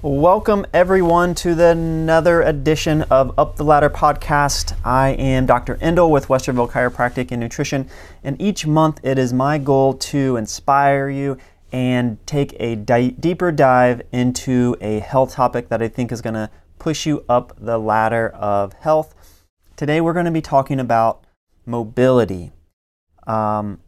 Welcome, 0.00 0.64
everyone, 0.72 1.34
to 1.36 1.56
the 1.56 1.70
another 1.70 2.42
edition 2.42 3.02
of 3.10 3.36
Up 3.36 3.56
the 3.56 3.64
Ladder 3.64 3.90
podcast. 3.90 4.76
I 4.84 5.08
am 5.08 5.44
Dr. 5.44 5.74
Endel 5.78 6.08
with 6.12 6.28
Westerville 6.28 6.70
Chiropractic 6.70 7.32
and 7.32 7.40
Nutrition, 7.40 7.90
and 8.22 8.40
each 8.40 8.64
month 8.64 9.00
it 9.02 9.18
is 9.18 9.32
my 9.32 9.58
goal 9.58 9.94
to 9.94 10.36
inspire 10.36 11.08
you 11.08 11.36
and 11.72 12.24
take 12.28 12.54
a 12.60 12.76
di- 12.76 13.10
deeper 13.10 13.50
dive 13.50 14.02
into 14.12 14.76
a 14.80 15.00
health 15.00 15.32
topic 15.32 15.68
that 15.70 15.82
I 15.82 15.88
think 15.88 16.12
is 16.12 16.22
going 16.22 16.34
to 16.34 16.48
push 16.78 17.04
you 17.04 17.24
up 17.28 17.56
the 17.58 17.76
ladder 17.76 18.28
of 18.28 18.74
health. 18.74 19.16
Today 19.74 20.00
we're 20.00 20.12
going 20.12 20.26
to 20.26 20.30
be 20.30 20.40
talking 20.40 20.78
about 20.78 21.24
mobility, 21.66 22.52
um, 23.26 23.80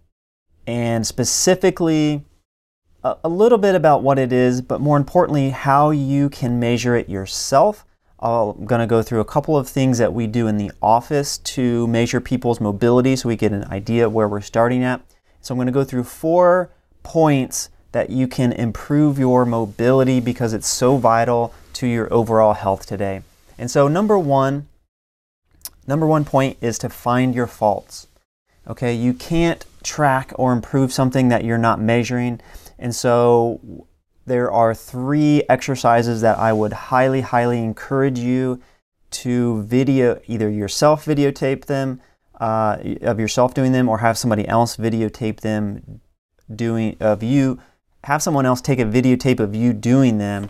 and 0.67 1.07
specifically 1.07 2.25
a, 3.03 3.29
little 3.29 3.59
bit 3.59 3.75
about 3.75 4.03
what 4.03 4.19
it 4.19 4.33
is, 4.33 4.61
but 4.61 4.81
more 4.81 4.97
importantly, 4.97 5.51
how 5.51 5.91
you 5.91 6.29
can 6.29 6.59
measure 6.61 6.95
it 6.97 7.09
yourself. 7.09 7.85
I'm 8.19 8.67
going 8.67 8.81
to 8.81 8.87
go 8.87 9.03
through 9.03 9.21
a 9.21 9.25
couple 9.25 9.57
of 9.57 9.69
things 9.69 9.99
that 9.99 10.13
we 10.13 10.27
do 10.27 10.47
in 10.47 10.59
the 10.59 10.71
office 10.83 11.39
to 11.39 11.87
measure 11.87 12.21
people's 12.21 12.61
mobility 12.61 13.17
so 13.17 13.29
we 13.29 13.37
get 13.37 13.53
an 13.53 13.65
idea 13.65 14.07
of 14.07 14.13
where 14.13 14.29
we're 14.29 14.43
starting 14.43 14.85
at. 14.85 15.01
So 15.41 15.55
I'm 15.55 15.59
going 15.59 15.67
to 15.67 15.73
go 15.73 15.85
through 15.85 16.05
four 16.05 16.71
points 17.03 17.71
that 17.93 18.11
you 18.11 18.29
can 18.29 18.53
improve 18.53 19.19
your 19.19 19.47
mobility 19.47 20.21
because 20.21 20.53
it's 20.53 20.69
so 20.69 20.99
vital 20.99 21.55
to 21.75 21.87
your 21.87 22.13
overall 22.13 22.53
health 22.53 22.85
today. 22.87 23.23
And 23.59 23.71
so 23.71 23.89
number 23.89 24.19
1 24.19 24.67
number 25.87 26.07
1 26.07 26.25
point 26.25 26.57
is 26.61 26.79
to 26.79 26.89
find 26.89 27.35
your 27.35 27.47
faults. 27.47 28.07
Okay, 28.69 28.95
you 28.95 29.13
can't 29.13 29.65
track 29.83 30.33
or 30.37 30.53
improve 30.53 30.93
something 30.93 31.29
that 31.29 31.45
you're 31.45 31.59
not 31.59 31.81
measuring. 31.81 32.41
And 32.81 32.95
so 32.95 33.87
there 34.27 34.51
are 34.51 34.75
three 34.75 35.43
exercises 35.49 36.23
that 36.23 36.39
I 36.39 36.53
would 36.53 36.73
highly, 36.73 37.21
highly 37.21 37.59
encourage 37.59 38.19
you 38.19 38.61
to 39.11 39.63
video, 39.65 40.21
either 40.27 40.49
yourself 40.49 41.05
videotape 41.05 41.67
them, 41.67 42.01
uh, 42.41 42.79
of 43.03 43.21
yourself 43.21 43.55
doing 43.55 43.73
them, 43.73 43.89
or 43.89 43.99
have 43.99 44.17
somebody 44.17 44.49
else 44.49 44.77
videotape 44.77 45.41
them 45.41 46.01
doing, 46.55 46.97
of 47.01 47.23
you, 47.23 47.61
have 48.05 48.23
someone 48.23 48.47
else 48.47 48.61
take 48.61 48.79
a 48.79 48.85
videotape 48.85 49.41
of 49.41 49.55
you 49.55 49.73
doing 49.75 50.19
them 50.19 50.49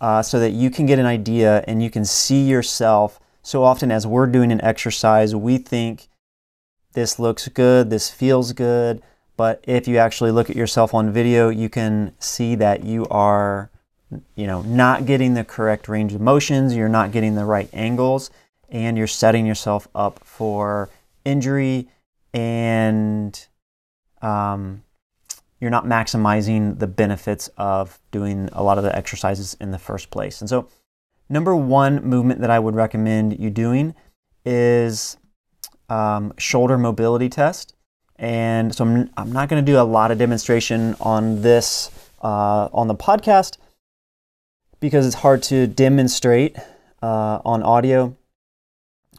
uh, 0.00 0.22
so 0.22 0.38
that 0.38 0.50
you 0.50 0.70
can 0.70 0.86
get 0.86 0.98
an 0.98 1.06
idea 1.06 1.64
and 1.66 1.82
you 1.82 1.90
can 1.90 2.04
see 2.04 2.46
yourself. 2.46 3.18
So 3.42 3.64
often, 3.64 3.90
as 3.90 4.06
we're 4.06 4.26
doing 4.26 4.52
an 4.52 4.60
exercise, 4.62 5.34
we 5.34 5.58
think 5.58 6.08
this 6.92 7.18
looks 7.18 7.48
good, 7.48 7.90
this 7.90 8.10
feels 8.10 8.52
good. 8.52 9.02
But 9.36 9.64
if 9.66 9.88
you 9.88 9.98
actually 9.98 10.30
look 10.30 10.48
at 10.48 10.56
yourself 10.56 10.94
on 10.94 11.12
video, 11.12 11.48
you 11.48 11.68
can 11.68 12.14
see 12.20 12.54
that 12.56 12.84
you 12.84 13.06
are, 13.06 13.70
you 14.36 14.46
know, 14.46 14.62
not 14.62 15.06
getting 15.06 15.34
the 15.34 15.44
correct 15.44 15.88
range 15.88 16.14
of 16.14 16.20
motions, 16.20 16.76
you're 16.76 16.88
not 16.88 17.10
getting 17.10 17.34
the 17.34 17.44
right 17.44 17.68
angles, 17.72 18.30
and 18.68 18.96
you're 18.96 19.06
setting 19.06 19.44
yourself 19.44 19.88
up 19.94 20.20
for 20.24 20.88
injury 21.24 21.88
and 22.32 23.46
um, 24.22 24.82
you're 25.60 25.70
not 25.70 25.84
maximizing 25.86 26.78
the 26.78 26.86
benefits 26.86 27.48
of 27.56 27.98
doing 28.10 28.48
a 28.52 28.62
lot 28.62 28.78
of 28.78 28.84
the 28.84 28.94
exercises 28.94 29.56
in 29.60 29.70
the 29.70 29.78
first 29.78 30.10
place. 30.10 30.40
And 30.40 30.50
so, 30.50 30.68
number 31.28 31.54
one 31.56 32.04
movement 32.04 32.40
that 32.40 32.50
I 32.50 32.58
would 32.58 32.74
recommend 32.74 33.38
you 33.38 33.50
doing 33.50 33.94
is 34.44 35.16
um, 35.88 36.32
shoulder 36.38 36.76
mobility 36.76 37.28
test. 37.28 37.73
And 38.24 38.74
so 38.74 38.86
I'm, 38.86 39.10
I'm 39.18 39.32
not 39.32 39.50
going 39.50 39.62
to 39.62 39.70
do 39.70 39.78
a 39.78 39.84
lot 39.84 40.10
of 40.10 40.16
demonstration 40.16 40.96
on 40.98 41.42
this 41.42 41.90
uh, 42.22 42.70
on 42.72 42.88
the 42.88 42.94
podcast 42.94 43.58
because 44.80 45.04
it's 45.04 45.16
hard 45.16 45.42
to 45.42 45.66
demonstrate 45.66 46.56
uh, 47.02 47.40
on 47.44 47.62
audio. 47.62 48.16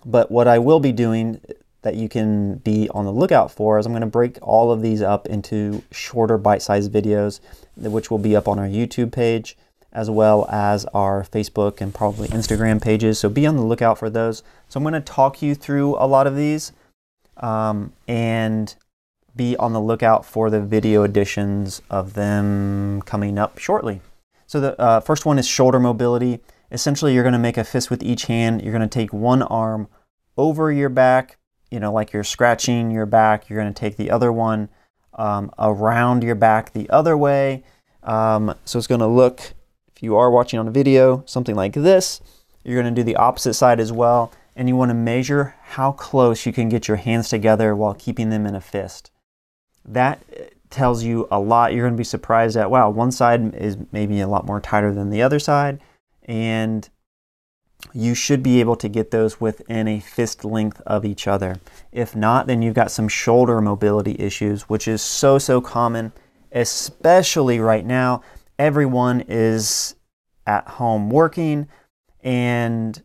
But 0.07 0.31
what 0.31 0.47
I 0.47 0.57
will 0.57 0.79
be 0.79 0.91
doing 0.91 1.39
that 1.83 1.93
you 1.93 2.09
can 2.09 2.55
be 2.55 2.89
on 2.95 3.05
the 3.05 3.11
lookout 3.11 3.51
for 3.51 3.77
is 3.77 3.85
I'm 3.85 3.91
going 3.91 4.01
to 4.01 4.07
break 4.07 4.39
all 4.41 4.71
of 4.71 4.81
these 4.81 5.03
up 5.03 5.27
into 5.27 5.83
shorter 5.91 6.39
bite-sized 6.39 6.91
videos, 6.91 7.41
which 7.77 8.09
will 8.09 8.17
be 8.17 8.35
up 8.35 8.47
on 8.47 8.57
our 8.57 8.67
YouTube 8.67 9.11
page 9.11 9.55
as 9.93 10.09
well 10.09 10.47
as 10.49 10.83
our 10.95 11.23
Facebook 11.25 11.79
and 11.79 11.93
probably 11.93 12.27
Instagram 12.29 12.81
pages. 12.81 13.19
So 13.19 13.29
be 13.29 13.45
on 13.45 13.55
the 13.55 13.61
lookout 13.61 13.99
for 13.99 14.09
those. 14.09 14.41
So 14.67 14.79
I'm 14.79 14.83
going 14.83 14.93
to 14.95 14.99
talk 14.99 15.43
you 15.43 15.53
through 15.53 15.95
a 15.97 16.07
lot 16.07 16.25
of 16.25 16.35
these 16.35 16.71
um, 17.37 17.93
and 18.07 18.75
be 19.35 19.55
on 19.57 19.73
the 19.73 19.81
lookout 19.81 20.25
for 20.25 20.49
the 20.49 20.61
video 20.61 21.03
editions 21.03 21.81
of 21.89 22.13
them 22.13 23.01
coming 23.01 23.37
up 23.37 23.57
shortly. 23.57 24.01
So 24.47 24.59
the 24.59 24.79
uh, 24.79 24.99
first 24.99 25.25
one 25.25 25.39
is 25.39 25.47
shoulder 25.47 25.79
mobility. 25.79 26.39
Essentially, 26.71 27.13
you're 27.13 27.23
going 27.23 27.33
to 27.33 27.39
make 27.39 27.57
a 27.57 27.63
fist 27.63 27.89
with 27.89 28.03
each 28.03 28.25
hand. 28.25 28.61
You're 28.61 28.73
going 28.73 28.87
to 28.87 28.93
take 28.93 29.11
one 29.11 29.41
arm 29.43 29.87
over 30.37 30.71
your 30.71 30.89
back, 30.89 31.37
you 31.71 31.79
know, 31.79 31.91
like 31.91 32.13
you're 32.13 32.23
scratching 32.23 32.91
your 32.91 33.05
back. 33.05 33.49
You're 33.49 33.59
going 33.59 33.73
to 33.73 33.79
take 33.79 33.97
the 33.97 34.11
other 34.11 34.31
one 34.31 34.69
um, 35.13 35.51
around 35.57 36.23
your 36.23 36.35
back 36.35 36.73
the 36.73 36.89
other 36.89 37.17
way. 37.17 37.63
Um, 38.03 38.55
so 38.65 38.77
it's 38.77 38.87
going 38.87 38.99
to 38.99 39.07
look, 39.07 39.53
if 39.95 40.03
you 40.03 40.15
are 40.15 40.29
watching 40.29 40.59
on 40.59 40.67
a 40.67 40.71
video, 40.71 41.23
something 41.25 41.55
like 41.55 41.73
this. 41.73 42.21
You're 42.63 42.81
going 42.81 42.93
to 42.93 42.99
do 42.99 43.03
the 43.03 43.15
opposite 43.15 43.53
side 43.53 43.79
as 43.79 43.91
well. 43.91 44.31
And 44.55 44.69
you 44.69 44.75
want 44.75 44.89
to 44.89 44.95
measure 44.95 45.55
how 45.61 45.91
close 45.91 46.45
you 46.45 46.53
can 46.53 46.69
get 46.69 46.87
your 46.87 46.97
hands 46.97 47.29
together 47.29 47.75
while 47.75 47.93
keeping 47.93 48.29
them 48.29 48.45
in 48.45 48.55
a 48.55 48.61
fist 48.61 49.11
that 49.87 50.23
tells 50.69 51.03
you 51.03 51.27
a 51.31 51.39
lot. 51.39 51.73
You're 51.73 51.85
going 51.85 51.93
to 51.93 51.97
be 51.97 52.03
surprised 52.03 52.57
at, 52.57 52.69
wow, 52.69 52.89
one 52.89 53.11
side 53.11 53.55
is 53.55 53.77
maybe 53.91 54.19
a 54.19 54.27
lot 54.27 54.45
more 54.45 54.59
tighter 54.59 54.93
than 54.93 55.09
the 55.09 55.21
other 55.21 55.39
side. 55.39 55.79
And 56.23 56.89
you 57.93 58.15
should 58.15 58.41
be 58.41 58.59
able 58.59 58.75
to 58.77 58.89
get 58.89 59.11
those 59.11 59.39
within 59.39 59.87
a 59.87 59.99
fist 59.99 60.43
length 60.43 60.81
of 60.85 61.05
each 61.05 61.27
other. 61.27 61.59
If 61.91 62.15
not, 62.15 62.47
then 62.47 62.61
you've 62.61 62.73
got 62.73 62.91
some 62.91 63.07
shoulder 63.07 63.61
mobility 63.61 64.15
issues, 64.19 64.63
which 64.63 64.87
is 64.87 65.01
so, 65.01 65.37
so 65.37 65.61
common, 65.61 66.11
especially 66.51 67.59
right 67.59 67.85
now. 67.85 68.21
Everyone 68.57 69.23
is 69.27 69.95
at 70.47 70.67
home 70.67 71.09
working 71.09 71.67
and 72.21 73.01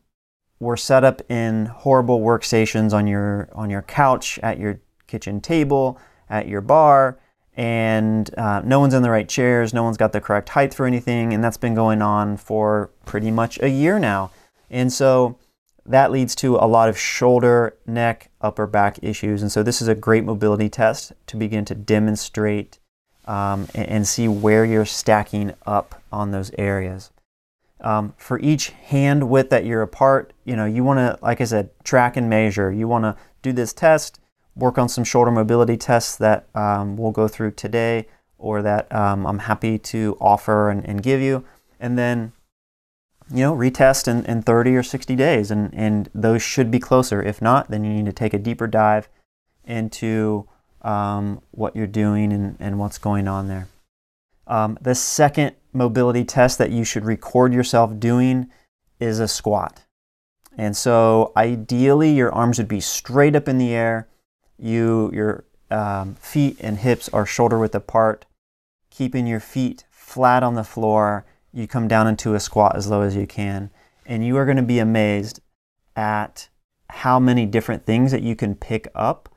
we're 0.60 0.76
set 0.76 1.04
up 1.04 1.22
in 1.30 1.66
horrible 1.66 2.20
workstations 2.20 2.92
on 2.92 3.06
your 3.06 3.48
on 3.52 3.70
your 3.70 3.82
couch 3.82 4.38
at 4.42 4.58
your 4.58 4.80
kitchen 5.06 5.40
table 5.40 5.98
at 6.30 6.48
your 6.48 6.62
bar 6.62 7.18
and 7.56 8.32
uh, 8.38 8.62
no 8.64 8.80
one's 8.80 8.94
in 8.94 9.02
the 9.02 9.10
right 9.10 9.28
chairs, 9.28 9.74
no 9.74 9.82
one's 9.82 9.98
got 9.98 10.12
the 10.12 10.20
correct 10.20 10.48
height 10.50 10.72
for 10.72 10.86
anything, 10.86 11.34
and 11.34 11.44
that's 11.44 11.58
been 11.58 11.74
going 11.74 12.00
on 12.00 12.38
for 12.38 12.90
pretty 13.04 13.30
much 13.30 13.60
a 13.60 13.68
year 13.68 13.98
now. 13.98 14.30
And 14.70 14.92
so 14.92 15.36
that 15.84 16.10
leads 16.10 16.34
to 16.36 16.56
a 16.56 16.66
lot 16.66 16.88
of 16.88 16.98
shoulder, 16.98 17.76
neck, 17.86 18.30
upper 18.40 18.66
back 18.66 18.98
issues. 19.02 19.42
And 19.42 19.50
so 19.50 19.62
this 19.62 19.82
is 19.82 19.88
a 19.88 19.94
great 19.94 20.24
mobility 20.24 20.68
test 20.68 21.12
to 21.26 21.36
begin 21.36 21.64
to 21.66 21.74
demonstrate 21.74 22.78
um, 23.26 23.68
and, 23.74 24.06
see 24.08 24.26
where 24.26 24.64
you're 24.64 24.86
stacking 24.86 25.52
up 25.66 26.02
on 26.10 26.30
those 26.30 26.50
areas. 26.58 27.10
Um, 27.80 28.14
for 28.16 28.38
each 28.40 28.70
hand 28.70 29.28
width 29.28 29.50
that 29.50 29.64
you're 29.64 29.82
apart, 29.82 30.32
you 30.44 30.56
know, 30.56 30.64
you 30.64 30.82
want 30.82 30.98
to, 30.98 31.18
like 31.22 31.40
I 31.40 31.44
said, 31.44 31.70
track 31.84 32.16
and 32.16 32.28
measure. 32.28 32.72
You 32.72 32.88
want 32.88 33.04
to 33.04 33.16
do 33.42 33.52
this 33.52 33.72
test 33.72 34.18
work 34.54 34.78
on 34.78 34.88
some 34.88 35.04
shoulder 35.04 35.30
mobility 35.30 35.76
tests 35.76 36.16
that 36.16 36.46
um, 36.54 36.96
we'll 36.96 37.12
go 37.12 37.28
through 37.28 37.52
today 37.52 38.06
or 38.38 38.62
that 38.62 38.92
um, 38.94 39.26
I'm 39.26 39.40
happy 39.40 39.78
to 39.78 40.16
offer 40.20 40.70
and, 40.70 40.84
and, 40.86 41.02
give 41.02 41.20
you. 41.20 41.44
And 41.78 41.98
then, 41.98 42.32
you 43.30 43.40
know, 43.40 43.54
retest 43.54 44.08
in, 44.08 44.24
in 44.24 44.42
30 44.42 44.76
or 44.76 44.82
60 44.82 45.14
days. 45.14 45.50
And, 45.50 45.72
and 45.74 46.08
those 46.14 46.42
should 46.42 46.70
be 46.70 46.78
closer. 46.78 47.22
If 47.22 47.42
not, 47.42 47.70
then 47.70 47.84
you 47.84 47.92
need 47.92 48.06
to 48.06 48.12
take 48.12 48.32
a 48.32 48.38
deeper 48.38 48.66
dive 48.66 49.08
into 49.64 50.48
um, 50.82 51.42
what 51.50 51.76
you're 51.76 51.86
doing 51.86 52.32
and, 52.32 52.56
and 52.58 52.78
what's 52.78 52.98
going 52.98 53.28
on 53.28 53.48
there. 53.48 53.68
Um, 54.46 54.78
the 54.80 54.94
second 54.94 55.54
mobility 55.72 56.24
test 56.24 56.58
that 56.58 56.70
you 56.70 56.82
should 56.82 57.04
record 57.04 57.52
yourself 57.52 57.98
doing 58.00 58.50
is 58.98 59.20
a 59.20 59.28
squat. 59.28 59.84
And 60.56 60.76
so 60.76 61.32
ideally, 61.36 62.10
your 62.10 62.32
arms 62.32 62.58
would 62.58 62.68
be 62.68 62.80
straight 62.80 63.36
up 63.36 63.48
in 63.48 63.58
the 63.58 63.72
air 63.72 64.08
you 64.60 65.10
your 65.12 65.44
um, 65.70 66.14
feet 66.16 66.56
and 66.60 66.78
hips 66.78 67.08
are 67.10 67.26
shoulder 67.26 67.58
width 67.58 67.74
apart, 67.74 68.26
keeping 68.90 69.26
your 69.26 69.40
feet 69.40 69.84
flat 69.90 70.42
on 70.42 70.54
the 70.54 70.64
floor. 70.64 71.24
You 71.52 71.66
come 71.66 71.88
down 71.88 72.06
into 72.06 72.34
a 72.34 72.40
squat 72.40 72.76
as 72.76 72.88
low 72.88 73.02
as 73.02 73.16
you 73.16 73.26
can, 73.26 73.70
and 74.06 74.24
you 74.24 74.36
are 74.36 74.44
going 74.44 74.56
to 74.56 74.62
be 74.62 74.78
amazed 74.78 75.40
at 75.96 76.48
how 76.88 77.18
many 77.18 77.46
different 77.46 77.86
things 77.86 78.12
that 78.12 78.22
you 78.22 78.34
can 78.34 78.54
pick 78.54 78.88
up 78.94 79.28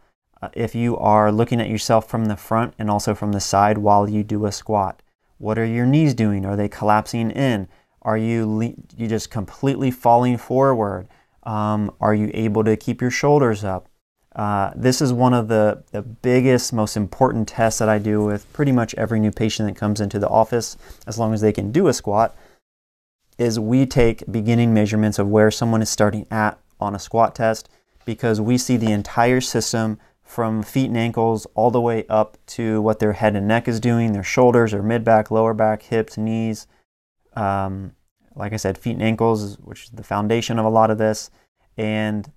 uh, 0.42 0.50
if 0.54 0.76
you 0.76 0.98
are 0.98 1.32
looking 1.32 1.62
at 1.62 1.70
yourself 1.70 2.08
from 2.08 2.26
the 2.26 2.36
front 2.36 2.74
and 2.78 2.90
also 2.90 3.14
from 3.14 3.32
the 3.32 3.40
side 3.40 3.78
while 3.78 4.10
you 4.10 4.24
do 4.24 4.46
a 4.46 4.52
squat. 4.52 5.02
What 5.38 5.58
are 5.58 5.66
your 5.66 5.86
knees 5.86 6.14
doing? 6.14 6.46
Are 6.46 6.56
they 6.56 6.70
collapsing 6.70 7.32
in? 7.32 7.68
Are 8.02 8.18
you 8.18 8.46
le- 8.46 8.74
you 8.96 9.08
just 9.08 9.30
completely 9.30 9.92
falling 9.92 10.38
forward? 10.38 11.08
Um, 11.44 11.94
are 12.00 12.14
you 12.16 12.32
able 12.34 12.64
to 12.64 12.76
keep 12.76 13.02
your 13.02 13.12
shoulders 13.12 13.64
up? 13.64 13.88
Uh, 14.36 14.72
this 14.76 15.02
is 15.02 15.14
one 15.14 15.34
of 15.34 15.48
the, 15.48 15.84
the 15.92 16.02
biggest, 16.02 16.74
most 16.74 16.98
important 16.98 17.48
tests 17.48 17.80
that 17.80 17.90
I 17.90 18.00
do 18.00 18.24
with 18.24 18.52
pretty 18.52 18.72
much 18.72 18.96
every 18.96 19.20
new 19.20 19.32
patient 19.32 19.70
that 19.70 19.80
comes 19.80 20.02
into 20.02 20.18
the 20.18 20.30
office, 20.30 20.76
as 21.06 21.20
long 21.20 21.34
as 21.34 21.42
they 21.42 21.54
can 21.54 21.72
do 21.72 21.88
a 21.88 21.94
squat. 21.94 22.36
is 23.38 23.60
we 23.60 23.86
take 23.86 24.24
beginning 24.32 24.74
measurements 24.74 25.20
of 25.20 25.28
where 25.28 25.52
someone 25.52 25.82
is 25.82 25.90
starting 25.90 26.26
at 26.32 26.58
on 26.80 26.96
a 26.96 27.00
squat 27.00 27.36
test 27.36 27.70
because 28.06 28.42
we 28.42 28.58
see 28.58 28.78
the 28.78 28.92
entire 28.92 29.42
system 29.42 30.00
from 30.24 30.64
feet 30.64 30.88
and 30.88 30.98
ankles 30.98 31.46
all 31.54 31.70
the 31.70 31.82
way 31.82 32.06
up 32.10 32.38
to 32.48 32.82
what 32.82 33.00
their 33.00 33.14
head 33.14 33.36
and 33.36 33.48
neck 33.48 33.68
is 33.68 33.80
doing, 33.80 34.14
their 34.14 34.24
shoulders 34.24 34.74
or 34.74 34.82
mid 34.82 35.04
back, 35.04 35.30
lower 35.30 35.54
back, 35.54 35.84
hips, 35.84 36.18
knees. 36.18 36.66
Um, 37.36 37.94
like 38.36 38.54
I 38.54 38.58
said, 38.58 38.78
feet 38.78 38.94
and 38.94 39.04
ankles, 39.04 39.58
which 39.60 39.84
is 39.84 39.90
the 39.92 40.04
foundation 40.04 40.58
of 40.58 40.66
a 40.66 40.70
lot 40.70 40.90
of 40.90 40.98
this. 40.98 41.30
And 41.78 42.32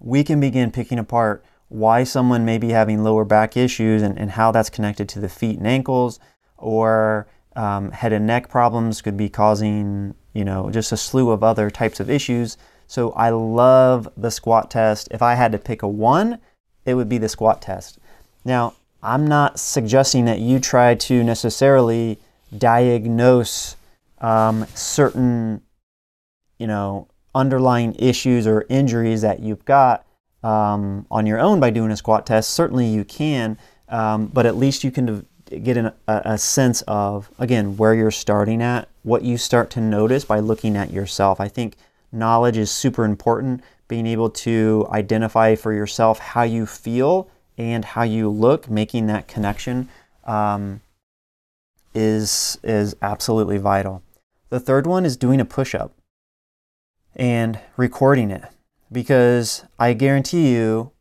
we 0.00 0.24
can 0.24 0.40
begin 0.40 0.70
picking 0.70 0.98
apart 0.98 1.44
why 1.68 2.04
someone 2.04 2.44
may 2.44 2.58
be 2.58 2.70
having 2.70 3.02
lower 3.02 3.24
back 3.24 3.56
issues 3.56 4.02
and, 4.02 4.18
and 4.18 4.30
how 4.32 4.50
that's 4.50 4.70
connected 4.70 5.08
to 5.10 5.20
the 5.20 5.28
feet 5.28 5.58
and 5.58 5.66
ankles, 5.66 6.18
or 6.56 7.26
um, 7.56 7.90
head 7.90 8.12
and 8.12 8.26
neck 8.26 8.48
problems 8.48 9.02
could 9.02 9.16
be 9.16 9.28
causing, 9.28 10.14
you 10.32 10.44
know, 10.44 10.70
just 10.70 10.92
a 10.92 10.96
slew 10.96 11.30
of 11.30 11.42
other 11.42 11.70
types 11.70 12.00
of 12.00 12.08
issues. 12.08 12.56
So 12.86 13.10
I 13.12 13.30
love 13.30 14.08
the 14.16 14.30
squat 14.30 14.70
test. 14.70 15.08
If 15.10 15.20
I 15.20 15.34
had 15.34 15.52
to 15.52 15.58
pick 15.58 15.82
a 15.82 15.88
one, 15.88 16.38
it 16.86 16.94
would 16.94 17.08
be 17.08 17.18
the 17.18 17.28
squat 17.28 17.60
test. 17.60 17.98
Now, 18.44 18.74
I'm 19.02 19.26
not 19.26 19.58
suggesting 19.58 20.24
that 20.24 20.38
you 20.38 20.58
try 20.58 20.94
to 20.94 21.22
necessarily 21.22 22.18
diagnose 22.56 23.76
um, 24.20 24.66
certain, 24.74 25.60
you 26.58 26.66
know, 26.66 27.08
underlying 27.34 27.94
issues 27.98 28.46
or 28.46 28.66
injuries 28.68 29.22
that 29.22 29.40
you've 29.40 29.64
got 29.64 30.06
um, 30.42 31.06
on 31.10 31.26
your 31.26 31.38
own 31.38 31.60
by 31.60 31.70
doing 31.70 31.90
a 31.90 31.96
squat 31.96 32.26
test. 32.26 32.50
Certainly 32.50 32.86
you 32.86 33.04
can, 33.04 33.58
um, 33.88 34.26
but 34.26 34.46
at 34.46 34.56
least 34.56 34.84
you 34.84 34.90
can 34.90 35.26
get 35.62 35.76
an, 35.76 35.92
a, 36.06 36.22
a 36.24 36.38
sense 36.38 36.82
of, 36.86 37.30
again, 37.38 37.76
where 37.76 37.94
you're 37.94 38.10
starting 38.10 38.62
at, 38.62 38.88
what 39.02 39.22
you 39.22 39.38
start 39.38 39.70
to 39.70 39.80
notice 39.80 40.24
by 40.24 40.38
looking 40.38 40.76
at 40.76 40.92
yourself. 40.92 41.40
I 41.40 41.48
think 41.48 41.76
knowledge 42.12 42.56
is 42.56 42.70
super 42.70 43.04
important 43.04 43.62
being 43.88 44.06
able 44.06 44.30
to 44.30 44.86
identify 44.90 45.54
for 45.54 45.72
yourself 45.72 46.18
how 46.18 46.42
you 46.42 46.66
feel 46.66 47.30
and 47.56 47.84
how 47.84 48.02
you 48.02 48.28
look, 48.28 48.70
making 48.70 49.06
that 49.06 49.26
connection 49.26 49.88
um, 50.24 50.80
is 51.94 52.58
is 52.62 52.94
absolutely 53.02 53.58
vital. 53.58 54.02
The 54.50 54.60
third 54.60 54.86
one 54.86 55.04
is 55.04 55.16
doing 55.16 55.40
a 55.40 55.44
push-up 55.44 55.92
and 57.18 57.58
recording 57.76 58.30
it 58.30 58.44
because 58.90 59.64
I 59.78 59.92
guarantee 59.92 60.52
you 60.52 60.92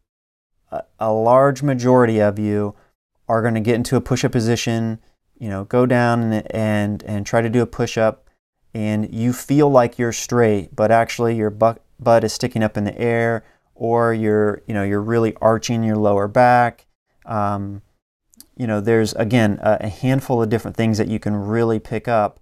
a, 0.71 0.83
a 0.99 1.11
large 1.11 1.63
majority 1.63 2.19
of 2.19 2.39
you 2.39 2.75
are 3.27 3.41
going 3.41 3.53
to 3.53 3.59
get 3.59 3.75
into 3.75 3.95
a 3.95 4.01
push-up 4.01 4.31
position, 4.31 4.99
you 5.37 5.49
know, 5.49 5.63
go 5.65 5.85
down 5.85 6.33
and 6.33 6.51
and, 6.51 7.03
and 7.03 7.25
try 7.25 7.41
to 7.41 7.49
do 7.49 7.61
a 7.61 7.67
push-up 7.67 8.27
and 8.73 9.13
you 9.13 9.33
feel 9.33 9.69
like 9.69 9.97
you're 9.97 10.13
straight, 10.13 10.75
but 10.75 10.91
actually 10.91 11.35
your 11.35 11.49
butt 11.49 11.81
butt 11.99 12.23
is 12.23 12.33
sticking 12.33 12.63
up 12.63 12.77
in 12.77 12.83
the 12.83 12.97
air, 12.97 13.43
or 13.73 14.13
you're 14.13 14.61
you 14.67 14.73
know 14.73 14.83
you're 14.83 15.01
really 15.01 15.35
arching 15.41 15.83
your 15.83 15.95
lower 15.95 16.27
back. 16.27 16.85
Um, 17.25 17.81
you 18.55 18.67
know, 18.67 18.79
there's 18.79 19.13
again 19.13 19.59
a, 19.61 19.77
a, 19.81 19.89
handful 19.89 20.41
of 20.41 20.49
different 20.49 20.77
things 20.77 20.97
that 20.97 21.07
you 21.07 21.19
can 21.19 21.35
really 21.35 21.79
pick 21.79 22.07
up. 22.07 22.39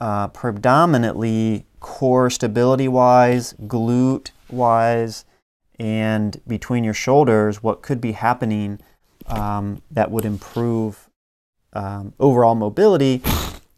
Uh, 0.00 0.28
predominantly 0.28 1.66
core 1.84 2.30
stability 2.30 2.88
wise, 2.88 3.52
glute 3.66 4.30
wise, 4.48 5.26
and 5.78 6.40
between 6.48 6.82
your 6.82 6.94
shoulders, 6.94 7.62
what 7.62 7.82
could 7.82 8.00
be 8.00 8.12
happening 8.12 8.80
um, 9.26 9.82
that 9.90 10.10
would 10.10 10.24
improve 10.24 11.10
um, 11.74 12.14
overall 12.18 12.54
mobility. 12.54 13.20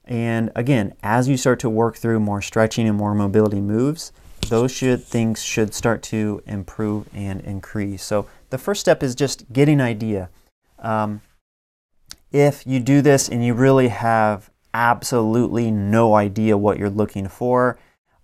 And 0.04 0.52
again, 0.54 0.94
as 1.02 1.28
you 1.28 1.36
start 1.36 1.58
to 1.60 1.68
work 1.68 1.96
through 1.96 2.20
more 2.20 2.40
stretching 2.40 2.86
and 2.86 2.96
more 2.96 3.12
mobility 3.12 3.60
moves, 3.60 4.12
those 4.50 4.70
should 4.70 5.02
things 5.02 5.42
should 5.42 5.74
start 5.74 6.00
to 6.04 6.40
improve 6.46 7.08
and 7.12 7.40
increase. 7.40 8.04
So 8.04 8.28
the 8.50 8.58
first 8.58 8.80
step 8.80 9.02
is 9.02 9.16
just 9.16 9.52
getting 9.52 9.80
an 9.80 9.86
idea. 9.86 10.30
Um, 10.78 11.22
if 12.30 12.64
you 12.68 12.78
do 12.78 13.02
this 13.02 13.28
and 13.28 13.44
you 13.44 13.52
really 13.52 13.88
have 13.88 14.48
absolutely 14.72 15.72
no 15.72 16.14
idea 16.14 16.56
what 16.56 16.78
you're 16.78 16.88
looking 16.88 17.26
for, 17.26 17.76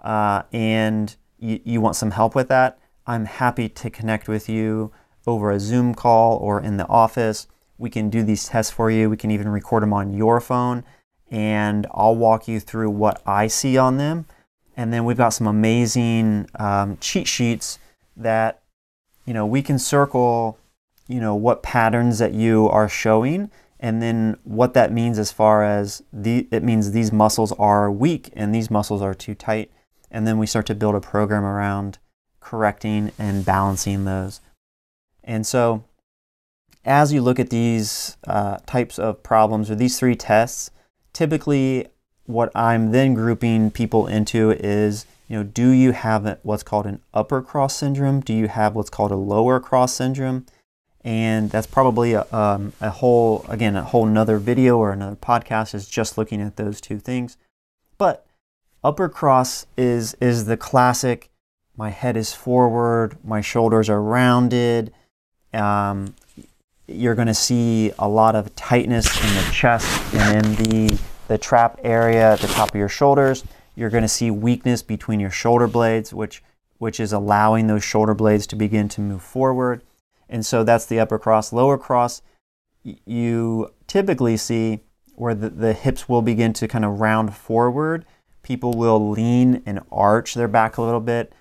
uh, 0.02 0.43
and 0.52 1.16
you, 1.38 1.60
you 1.64 1.81
want 1.81 1.96
some 1.96 2.10
help 2.10 2.34
with 2.34 2.49
that, 2.49 2.78
I'm 3.06 3.25
happy 3.25 3.69
to 3.69 3.90
connect 3.90 4.28
with 4.28 4.49
you 4.49 4.93
over 5.26 5.50
a 5.50 5.60
Zoom 5.60 5.94
call 5.94 6.37
or 6.37 6.60
in 6.60 6.76
the 6.76 6.87
office. 6.87 7.46
We 7.78 7.90
can 7.90 8.10
do 8.10 8.22
these 8.22 8.46
tests 8.49 8.72
for 8.72 8.90
you. 8.90 9.10
We 9.10 9.16
can 9.16 9.31
even 9.31 9.49
record 9.49 9.82
them 9.82 9.93
on 9.93 10.12
your 10.12 10.40
phone, 10.40 10.84
and 11.31 11.87
I'll 11.93 12.14
walk 12.14 12.46
you 12.46 12.60
through 12.60 12.90
what 12.90 13.22
I 13.26 13.46
see 13.46 13.76
on 13.76 13.96
them. 13.96 14.26
And 14.76 14.93
then 14.93 15.04
we've 15.04 15.16
got 15.16 15.31
some 15.31 15.46
amazing 15.46 16.48
um, 16.55 16.96
cheat 17.00 17.26
sheets 17.26 17.78
that, 18.16 18.62
you 19.26 19.34
know, 19.34 19.46
we 19.46 19.62
can 19.62 19.78
circle, 19.78 20.58
you 21.08 21.20
know, 21.20 21.34
what 21.34 21.62
patterns 21.62 22.19
that 22.19 22.32
you 22.32 22.69
are 22.69 22.88
showing 22.88 23.50
and 23.82 24.00
then 24.00 24.38
what 24.44 24.75
that 24.75 24.93
means 24.93 25.19
as 25.19 25.32
far 25.32 25.64
as 25.64 26.05
the, 26.12 26.46
it 26.52 26.62
means 26.62 26.93
these 26.93 27.12
muscles 27.12 27.50
are 27.52 27.90
weak 27.90 28.31
and 28.34 28.55
these 28.55 28.70
muscles 28.70 29.02
are 29.02 29.12
too 29.12 29.34
tight. 29.34 29.72
And 30.12 30.26
then 30.26 30.38
we 30.38 30.46
start 30.46 30.66
to 30.66 30.74
build 30.74 30.94
a 30.94 31.00
program 31.00 31.42
around 31.42 31.98
correcting 32.38 33.10
and 33.18 33.44
balancing 33.44 34.04
those. 34.04 34.40
And 35.24 35.46
so 35.46 35.84
as 36.84 37.12
you 37.12 37.22
look 37.22 37.40
at 37.40 37.50
these 37.50 38.16
uh, 38.26 38.58
types 38.66 38.98
of 38.98 39.22
problems 39.22 39.70
or 39.70 39.74
these 39.74 39.98
three 39.98 40.14
tests, 40.14 40.70
typically 41.12 41.88
what 42.26 42.54
I'm 42.54 42.92
then 42.92 43.14
grouping 43.14 43.70
people 43.70 44.06
into 44.06 44.50
is, 44.50 45.06
you 45.28 45.38
know, 45.38 45.44
do 45.44 45.70
you 45.70 45.92
have 45.92 46.38
what's 46.42 46.62
called 46.62 46.86
an 46.86 47.00
upper 47.14 47.40
cross 47.40 47.76
syndrome? 47.76 48.20
Do 48.20 48.34
you 48.34 48.48
have 48.48 48.74
what's 48.74 48.90
called 48.90 49.12
a 49.12 49.16
lower 49.16 49.60
cross 49.60 49.94
syndrome? 49.94 50.44
And 51.04 51.50
that's 51.50 51.66
probably 51.66 52.12
a, 52.12 52.26
um, 52.32 52.74
a 52.80 52.90
whole, 52.90 53.44
again, 53.48 53.76
a 53.76 53.82
whole 53.82 54.06
another 54.06 54.38
video 54.38 54.78
or 54.78 54.92
another 54.92 55.16
podcast 55.16 55.74
is 55.74 55.88
just 55.88 56.18
looking 56.18 56.40
at 56.40 56.56
those 56.56 56.80
two 56.80 56.98
things. 56.98 57.36
But 57.98 58.26
upper 58.84 59.08
cross 59.08 59.67
is 59.76 60.14
is 60.20 60.46
the 60.46 60.56
classic. 60.56 61.31
My 61.76 61.90
head 61.90 62.17
is 62.17 62.32
forward, 62.32 63.17
my 63.25 63.40
shoulders 63.40 63.88
are 63.88 64.02
rounded. 64.02 64.93
Um, 65.55 66.14
you're 66.87 67.14
going 67.14 67.29
to 67.29 67.34
see 67.34 67.93
a 67.99 68.08
lot 68.08 68.34
of 68.34 68.55
tightness 68.56 69.06
in 69.06 69.34
the 69.34 69.50
chest 69.52 70.14
and 70.14 70.58
in 70.58 70.64
the 70.64 70.99
the 71.29 71.38
trap 71.38 71.81
area 71.82 72.32
at 72.32 72.40
the 72.40 72.46
top 72.49 72.70
of 72.70 72.75
your 72.75 72.88
shoulders. 72.88 73.44
You're 73.75 73.90
going 73.90 74.02
to 74.02 74.08
see 74.08 74.31
weakness 74.31 74.82
between 74.82 75.20
your 75.20 75.31
shoulder 75.31 75.67
blades, 75.67 76.12
which, 76.12 76.43
which 76.79 77.01
is 77.01 77.12
allowing 77.12 77.67
those 77.67 77.82
shoulder 77.82 78.15
blades 78.15 78.46
to 78.48 78.56
begin 78.56 78.89
to 78.91 79.01
move 79.01 79.22
forward. 79.22 79.82
And 80.29 80.44
so 80.44 80.62
that's 80.65 80.86
the 80.86 81.01
upper 81.01 81.19
cross. 81.19 81.53
Lower 81.53 81.79
cross, 81.79 82.20
you 82.82 83.72
typically 83.86 84.36
see 84.36 84.81
where 85.15 85.34
the, 85.34 85.51
the 85.51 85.72
hips 85.72 86.08
will 86.08 86.22
begin 86.22 86.53
to 86.55 86.69
kind 86.69 86.84
of 86.84 87.01
round 87.01 87.34
forward. 87.34 88.05
People 88.43 88.72
will 88.72 89.11
lean 89.11 89.63
and 89.67 89.81
arch 89.91 90.34
their 90.34 90.49
back 90.49 90.77
a 90.77 90.82
little 90.82 91.01
bit. 91.01 91.32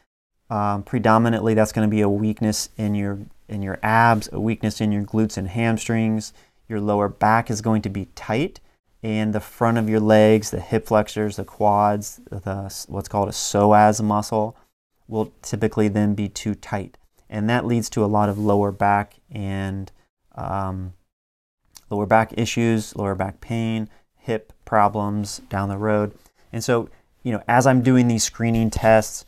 Um, 0.50 0.84
predominantly, 0.84 1.53
that's 1.53 1.72
going 1.72 1.88
to 1.88 1.91
be 1.91 2.01
a 2.01 2.10
weakness 2.10 2.70
in 2.77 2.96
your 2.96 3.20
in 3.48 3.62
your 3.62 3.79
abs, 3.84 4.29
a 4.31 4.39
weakness 4.39 4.79
in 4.79 4.91
your 4.91 5.03
glutes 5.03 5.38
and 5.38 5.50
hamstrings. 5.50 6.34
Your 6.70 6.79
lower 6.79 7.10
back 7.10 7.50
is 7.50 7.62
going 7.62 7.81
to 7.81 7.89
be 7.89 8.05
tight 8.15 8.62
and 9.03 9.34
the 9.34 9.39
front 9.39 9.77
of 9.77 9.89
your 9.89 10.00
legs, 10.00 10.51
the 10.51 10.60
hip 10.60 10.88
flexors, 10.88 11.36
the 11.36 11.43
quads, 11.43 12.22
the 12.29 12.86
what's 12.88 13.08
called 13.08 13.29
a 13.29 13.31
psoas 13.31 14.01
muscle 14.03 14.55
will 15.08 15.34
typically 15.41 15.88
then 15.88 16.13
be 16.13 16.29
too 16.29 16.55
tight. 16.55 16.98
And 17.29 17.50
that 17.50 17.65
leads 17.65 17.89
to 17.91 18.03
a 18.03 18.08
lot 18.08 18.29
of 18.29 18.38
lower 18.38 18.72
back 18.72 19.15
and 19.31 19.91
um, 20.36 20.93
lower 21.89 22.05
back 22.05 22.34
issues, 22.38 22.96
lower 22.96 23.15
back 23.15 23.41
pain, 23.41 23.89
hip 24.17 24.53
problems 24.65 25.39
down 25.50 25.70
the 25.70 25.77
road. 25.77 26.13
And 26.51 26.63
so, 26.63 26.89
you 27.24 27.31
know, 27.31 27.41
as 27.48 27.65
I'm 27.67 27.81
doing 27.81 28.08
these 28.08 28.24
screening 28.24 28.70
tests, 28.70 29.25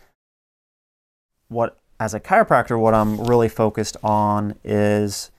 what 1.48 1.78
as 2.00 2.14
a 2.14 2.20
chiropractor, 2.20 2.80
what 2.80 2.94
I'm 2.94 3.22
really 3.22 3.50
focused 3.50 3.96
on 4.04 4.56
is 4.64 5.32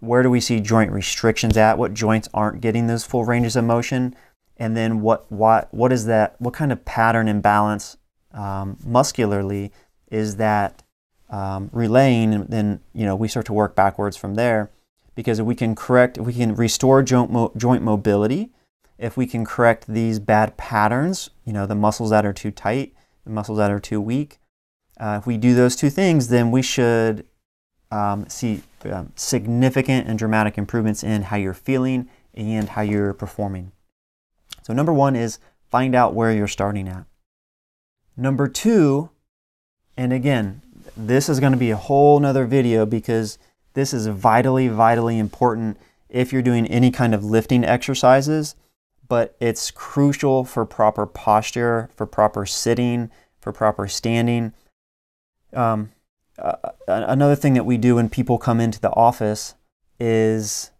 where 0.00 0.22
do 0.22 0.30
we 0.30 0.40
see 0.40 0.60
joint 0.60 0.92
restrictions 0.92 1.56
at? 1.56 1.78
What 1.78 1.94
joints 1.94 2.28
aren't 2.34 2.60
getting 2.60 2.86
those 2.86 3.04
full 3.04 3.24
ranges 3.24 3.56
of 3.56 3.64
motion? 3.64 4.14
And 4.56 4.76
then 4.76 5.00
what 5.00 5.30
what 5.32 5.72
what 5.72 5.92
is 5.92 6.06
that? 6.06 6.36
What 6.40 6.54
kind 6.54 6.70
of 6.70 6.84
pattern 6.84 7.26
imbalance 7.26 7.96
um, 8.32 8.76
muscularly 8.84 9.72
is 10.10 10.36
that 10.36 10.82
um, 11.30 11.70
relaying? 11.72 12.34
And 12.34 12.48
then 12.48 12.80
you 12.92 13.04
know 13.04 13.16
we 13.16 13.28
start 13.28 13.46
to 13.46 13.52
work 13.52 13.74
backwards 13.74 14.16
from 14.16 14.34
there 14.34 14.70
because 15.14 15.38
if 15.38 15.46
we 15.46 15.54
can 15.54 15.74
correct, 15.74 16.18
if 16.18 16.24
we 16.24 16.34
can 16.34 16.54
restore 16.54 17.02
joint 17.02 17.30
mo- 17.32 17.52
joint 17.56 17.82
mobility, 17.82 18.50
if 18.98 19.16
we 19.16 19.26
can 19.26 19.44
correct 19.44 19.86
these 19.86 20.18
bad 20.18 20.56
patterns, 20.56 21.30
you 21.44 21.52
know 21.52 21.66
the 21.66 21.74
muscles 21.74 22.10
that 22.10 22.24
are 22.24 22.32
too 22.32 22.50
tight, 22.50 22.94
the 23.24 23.30
muscles 23.30 23.58
that 23.58 23.70
are 23.70 23.80
too 23.80 24.00
weak. 24.00 24.38
Uh, 24.98 25.18
if 25.20 25.26
we 25.26 25.36
do 25.36 25.54
those 25.54 25.74
two 25.74 25.90
things, 25.90 26.28
then 26.28 26.50
we 26.50 26.62
should 26.62 27.26
um, 27.90 28.28
see 28.28 28.62
um, 28.84 29.12
significant 29.16 30.08
and 30.08 30.18
dramatic 30.18 30.56
improvements 30.58 31.02
in 31.02 31.22
how 31.22 31.36
you're 31.36 31.54
feeling 31.54 32.08
and 32.34 32.70
how 32.70 32.82
you're 32.82 33.12
performing. 33.12 33.72
So, 34.62 34.72
number 34.72 34.92
one 34.92 35.16
is 35.16 35.38
find 35.70 35.94
out 35.94 36.14
where 36.14 36.32
you're 36.32 36.48
starting 36.48 36.88
at. 36.88 37.04
Number 38.16 38.48
two, 38.48 39.10
and 39.96 40.12
again, 40.12 40.62
this 40.96 41.28
is 41.28 41.40
going 41.40 41.52
to 41.52 41.58
be 41.58 41.70
a 41.70 41.76
whole 41.76 42.20
nother 42.20 42.46
video 42.46 42.86
because 42.86 43.38
this 43.74 43.92
is 43.92 44.06
vitally, 44.06 44.68
vitally 44.68 45.18
important 45.18 45.76
if 46.08 46.32
you're 46.32 46.42
doing 46.42 46.66
any 46.68 46.90
kind 46.90 47.14
of 47.14 47.24
lifting 47.24 47.64
exercises, 47.64 48.54
but 49.14 49.36
it's 49.38 49.70
crucial 49.70 50.44
for 50.44 50.66
proper 50.66 51.06
posture, 51.06 51.88
for 51.94 52.04
proper 52.04 52.44
sitting, 52.44 53.12
for 53.40 53.52
proper 53.52 53.86
standing. 53.86 54.52
Um, 55.52 55.92
uh, 56.36 56.56
another 56.88 57.36
thing 57.36 57.54
that 57.54 57.64
we 57.64 57.78
do 57.78 57.94
when 57.94 58.08
people 58.08 58.38
come 58.38 58.58
into 58.58 58.80
the 58.80 58.90
office 58.90 59.54
is 60.00 60.72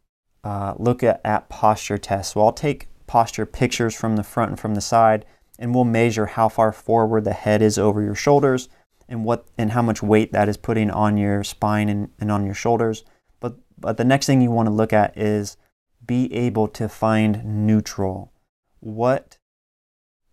uh, 0.43 0.75
look 0.79 1.05
at, 1.05 1.21
at 1.25 1.49
posture 1.49 1.97
tests. 1.97 2.35
So 2.35 2.41
I'll 2.41 2.53
take 2.53 2.89
posture 3.07 3.47
pictures 3.47 3.95
from 3.95 4.17
the 4.17 4.25
front 4.25 4.51
and 4.51 4.59
from 4.59 4.75
the 4.75 4.81
side, 4.81 5.25
and 5.57 5.73
we'll 5.73 5.85
measure 5.85 6.27
how 6.27 6.49
far 6.49 6.73
forward 6.73 7.23
the 7.23 7.35
head 7.35 7.63
is 7.63 7.79
over 7.79 8.03
your 8.03 8.17
shoulders 8.17 8.69
and 9.09 9.25
what 9.25 9.47
and 9.57 9.71
how 9.71 9.83
much 9.83 10.03
weight 10.03 10.33
that 10.33 10.49
is 10.49 10.57
putting 10.57 10.91
on 10.91 11.17
your 11.17 11.45
spine 11.45 11.89
and, 11.89 12.11
and 12.19 12.33
on 12.33 12.45
your 12.45 12.55
shoulders. 12.55 13.05
But 13.39 13.59
but 13.79 13.97
the 13.97 14.05
next 14.05 14.27
thing 14.27 14.41
you 14.41 14.51
want 14.51 14.67
to 14.67 14.75
look 14.75 14.93
at 14.93 15.17
is 15.17 15.57
be 16.07 16.33
able 16.35 16.69
to 16.69 16.89
find 16.89 17.67
neutral. 17.67 18.33
What 18.81 19.39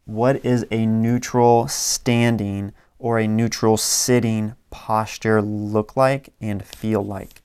what 0.05 0.43
is 0.45 0.65
a 0.71 0.85
neutral 0.85 1.67
standing 1.67 2.73
or 2.99 3.17
a 3.17 3.27
neutral 3.27 3.77
sitting 3.77 4.55
posture 4.69 5.41
look 5.41 5.95
like 5.95 6.33
and 6.41 6.65
feel 6.65 7.01
like? 7.01 7.41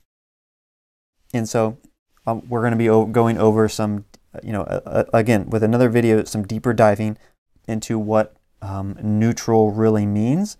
And 1.33 1.47
so 1.47 1.77
um, 2.25 2.43
we're 2.49 2.61
going 2.61 2.71
to 2.71 2.77
be 2.77 2.89
o- 2.89 3.05
going 3.05 3.37
over 3.37 3.69
some, 3.69 4.05
you 4.43 4.51
know, 4.51 4.63
uh, 4.63 5.05
again, 5.13 5.49
with 5.49 5.63
another 5.63 5.89
video, 5.89 6.23
some 6.23 6.45
deeper 6.45 6.73
diving 6.73 7.17
into 7.67 7.97
what 7.97 8.35
um, 8.61 8.97
neutral 9.01 9.71
really 9.71 10.05
means. 10.05 10.57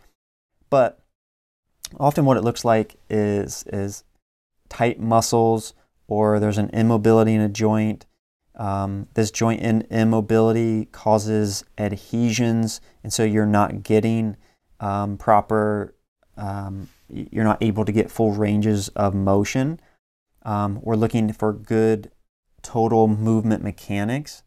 But 0.70 1.00
often 2.00 2.26
what 2.26 2.38
it 2.38 2.44
looks 2.44 2.64
like 2.64 2.96
is, 3.10 3.64
is 3.68 4.04
tight 4.70 5.00
muscles 5.00 5.74
or 6.08 6.40
there's 6.40 6.58
an 6.58 6.70
immobility 6.70 7.34
in 7.34 7.42
a 7.42 7.50
joint. 7.50 8.06
Um, 8.56 9.08
this 9.14 9.30
joint 9.30 9.62
in 9.62 9.82
immobility 9.92 10.86
causes 10.86 11.64
adhesions, 11.78 12.82
and 13.04 13.14
so 13.14 13.24
you're 13.24 13.46
not 13.46 13.84
getting 13.84 14.36
um, 14.80 15.18
proper, 15.18 15.96
um, 16.38 16.90
you're 17.10 17.44
not 17.44 17.62
able 17.62 17.86
to 17.86 17.92
get 17.92 18.10
full 18.10 18.32
ranges 18.32 18.90
of 18.90 19.14
motion. 19.14 19.80
Um, 20.44 20.80
we're 20.82 20.96
looking 20.96 21.32
for 21.34 21.54
good 21.54 22.12
total 22.62 23.08
movement 23.08 23.64
mechanics. 23.64 24.44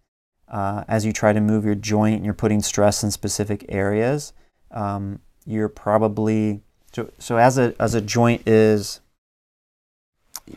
Uh, 0.49 0.83
as 0.88 1.05
you 1.07 1.12
try 1.12 1.33
to 1.33 1.40
move 1.40 1.64
your 1.64 1.76
joint 1.76 2.17
and 2.17 2.25
you're 2.25 2.35
putting 2.35 2.61
stress 2.61 3.05
in 3.05 3.11
specific 3.12 3.64
areas, 3.69 4.33
um, 4.73 5.21
you're 5.47 5.69
probably 5.69 6.62
so, 6.93 7.11
so 7.19 7.37
as 7.37 7.57
a 7.59 7.75
as 7.79 7.95
a 7.95 8.00
joint 8.00 8.49
is 8.49 9.00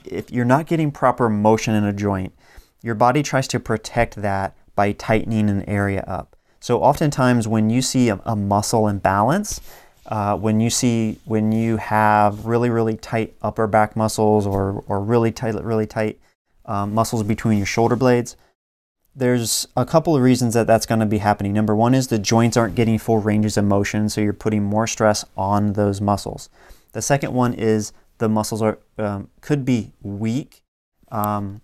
if 0.06 0.32
you're 0.32 0.46
not 0.46 0.68
getting 0.68 0.92
proper 0.92 1.30
motion 1.30 1.74
in 1.74 1.84
a 1.84 1.94
joint, 1.94 2.34
your 2.82 2.96
body 2.96 3.24
tries 3.24 3.48
to 3.50 3.60
protect 3.60 4.16
that 4.16 4.56
by 4.76 4.92
tightening 4.92 5.50
an 5.50 5.68
area 5.70 6.04
up. 6.08 6.36
So 6.60 6.82
oftentimes 6.82 7.48
when 7.48 7.70
you 7.70 7.82
see 7.82 8.10
a, 8.10 8.20
a 8.26 8.36
muscle 8.36 8.88
imbalance, 8.88 9.62
uh, 10.06 10.36
when 10.36 10.60
you 10.60 10.70
see 10.70 11.20
when 11.26 11.52
you 11.52 11.78
have 11.78 12.46
really 12.46 12.70
really 12.70 12.98
tight 12.98 13.36
upper 13.42 13.68
back 13.68 13.96
muscles 13.96 14.46
or 14.46 14.84
or 14.88 15.02
really 15.02 15.32
tight 15.32 15.56
really 15.64 15.88
tight 15.88 16.20
um, 16.66 16.94
muscles 16.94 17.24
between 17.24 17.58
your 17.58 17.66
shoulder 17.66 17.96
blades 17.96 18.36
there's 19.16 19.68
a 19.78 19.86
couple 19.86 20.16
of 20.16 20.24
reasons 20.24 20.56
that 20.56 20.66
that's 20.66 20.86
going 20.86 21.00
to 21.00 21.06
be 21.06 21.20
happening 21.20 21.54
number 21.54 21.76
one 21.76 21.94
is 21.94 22.08
the 22.08 22.20
joints 22.20 22.58
aren't 22.58 22.76
getting 22.76 22.98
full 22.98 23.20
ranges 23.20 23.58
of 23.58 23.64
motion 23.64 24.10
so 24.10 24.20
you're 24.20 24.34
putting 24.34 24.64
more 24.64 24.88
stress 24.88 25.24
on 25.38 25.74
those 25.74 26.02
muscles 26.02 26.50
the 26.92 27.02
second 27.02 27.34
one 27.34 27.54
is 27.54 27.94
the 28.24 28.30
muscles 28.30 28.62
are 28.62 28.80
um, 28.98 29.30
could 29.42 29.66
be 29.66 29.92
weak. 30.02 30.64
Um, 31.12 31.62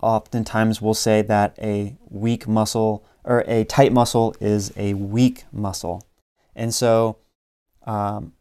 oftentimes 0.00 0.80
we'll 0.80 0.94
say 0.94 1.22
that 1.22 1.58
a 1.60 1.96
weak 2.08 2.46
muscle 2.46 3.04
or 3.24 3.40
a 3.48 3.64
tight 3.64 3.92
muscle 3.92 4.34
is 4.40 4.72
a 4.76 4.94
weak 4.94 5.44
muscle. 5.52 6.06
And 6.54 6.72
so, 6.72 7.18
um, 7.84 8.32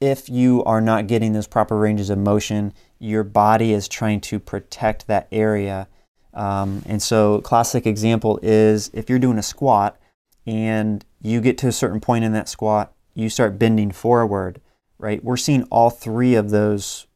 if 0.00 0.28
you 0.28 0.64
are 0.64 0.80
not 0.80 1.06
getting 1.06 1.32
those 1.32 1.46
proper 1.46 1.78
ranges 1.78 2.10
of 2.10 2.18
motion, 2.18 2.72
your 2.98 3.22
body 3.22 3.72
is 3.72 3.86
trying 3.86 4.20
to 4.22 4.40
protect 4.40 5.06
that 5.06 5.28
area. 5.30 5.86
Um, 6.34 6.82
and 6.86 7.00
so, 7.00 7.40
classic 7.42 7.86
example 7.86 8.40
is 8.42 8.90
if 8.92 9.08
you're 9.08 9.20
doing 9.20 9.38
a 9.38 9.42
squat 9.42 9.98
and 10.46 11.04
you 11.22 11.40
get 11.40 11.56
to 11.58 11.68
a 11.68 11.72
certain 11.72 12.00
point 12.00 12.24
in 12.24 12.32
that 12.32 12.48
squat, 12.48 12.92
you 13.14 13.30
start 13.30 13.56
bending 13.56 13.92
forward, 13.92 14.60
right? 14.98 15.22
We're 15.22 15.36
seeing 15.36 15.64
all 15.64 15.90
three 15.90 16.34
of 16.34 16.50
those, 16.50 17.06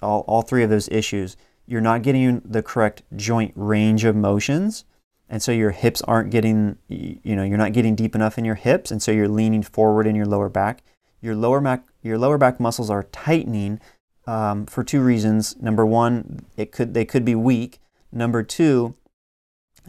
all, 0.00 0.20
all 0.28 0.42
three 0.42 0.62
of 0.62 0.70
those 0.70 0.88
issues. 0.88 1.36
You're 1.66 1.80
not 1.80 2.02
getting 2.02 2.40
the 2.44 2.62
correct 2.62 3.02
joint 3.16 3.52
range 3.54 4.04
of 4.04 4.16
motions 4.16 4.84
and 5.32 5.42
so 5.42 5.50
your 5.50 5.70
hips 5.70 6.02
aren't 6.02 6.30
getting 6.30 6.76
you 6.88 7.34
know 7.34 7.42
you're 7.42 7.58
not 7.58 7.72
getting 7.72 7.96
deep 7.96 8.14
enough 8.14 8.38
in 8.38 8.44
your 8.44 8.54
hips 8.54 8.90
and 8.90 9.02
so 9.02 9.10
you're 9.10 9.26
leaning 9.26 9.62
forward 9.62 10.06
in 10.06 10.14
your 10.14 10.26
lower 10.26 10.50
back 10.50 10.84
your 11.20 11.34
lower 11.34 11.60
back 11.60 11.84
your 12.02 12.18
lower 12.18 12.38
back 12.38 12.60
muscles 12.60 12.90
are 12.90 13.04
tightening 13.04 13.80
um, 14.26 14.66
for 14.66 14.84
two 14.84 15.00
reasons 15.00 15.56
number 15.60 15.84
one 15.84 16.44
it 16.56 16.70
could 16.70 16.94
they 16.94 17.04
could 17.04 17.24
be 17.24 17.34
weak 17.34 17.80
number 18.12 18.42
two 18.42 18.94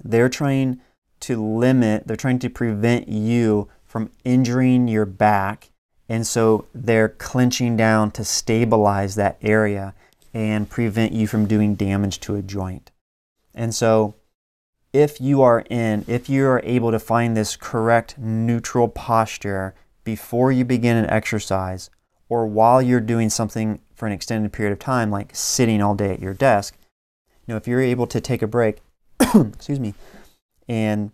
they're 0.03 0.29
trying 0.29 0.79
to 1.19 1.43
limit 1.45 2.07
they're 2.07 2.15
trying 2.15 2.39
to 2.39 2.49
prevent 2.49 3.09
you 3.09 3.67
from 3.83 4.09
injuring 4.23 4.87
your 4.87 5.05
back 5.05 5.69
and 6.09 6.27
so 6.27 6.65
they're 6.73 7.09
clenching 7.09 7.77
down 7.77 8.11
to 8.11 8.23
stabilize 8.23 9.15
that 9.15 9.37
area 9.41 9.93
and 10.33 10.69
prevent 10.69 11.11
you 11.11 11.27
from 11.27 11.47
doing 11.47 11.75
damage 11.75 12.19
to 12.21 12.35
a 12.35 12.41
joint. 12.41 12.91
And 13.53 13.73
so 13.73 14.15
if 14.91 15.21
you 15.21 15.41
are 15.41 15.63
in, 15.69 16.05
if 16.07 16.29
you 16.29 16.45
are 16.45 16.61
able 16.63 16.91
to 16.91 16.99
find 16.99 17.35
this 17.35 17.55
correct 17.55 18.17
neutral 18.17 18.87
posture 18.87 19.73
before 20.03 20.51
you 20.51 20.65
begin 20.65 20.97
an 20.97 21.09
exercise 21.09 21.89
or 22.29 22.45
while 22.47 22.81
you're 22.81 22.99
doing 22.99 23.29
something 23.29 23.79
for 23.95 24.07
an 24.07 24.11
extended 24.11 24.51
period 24.51 24.73
of 24.73 24.79
time, 24.79 25.09
like 25.11 25.31
sitting 25.33 25.81
all 25.81 25.95
day 25.95 26.11
at 26.11 26.19
your 26.19 26.33
desk, 26.33 26.75
you 27.45 27.53
know, 27.53 27.57
if 27.57 27.67
you're 27.67 27.81
able 27.81 28.07
to 28.07 28.19
take 28.19 28.41
a 28.41 28.47
break, 28.47 28.79
excuse 29.19 29.79
me, 29.79 29.93
and 30.67 31.11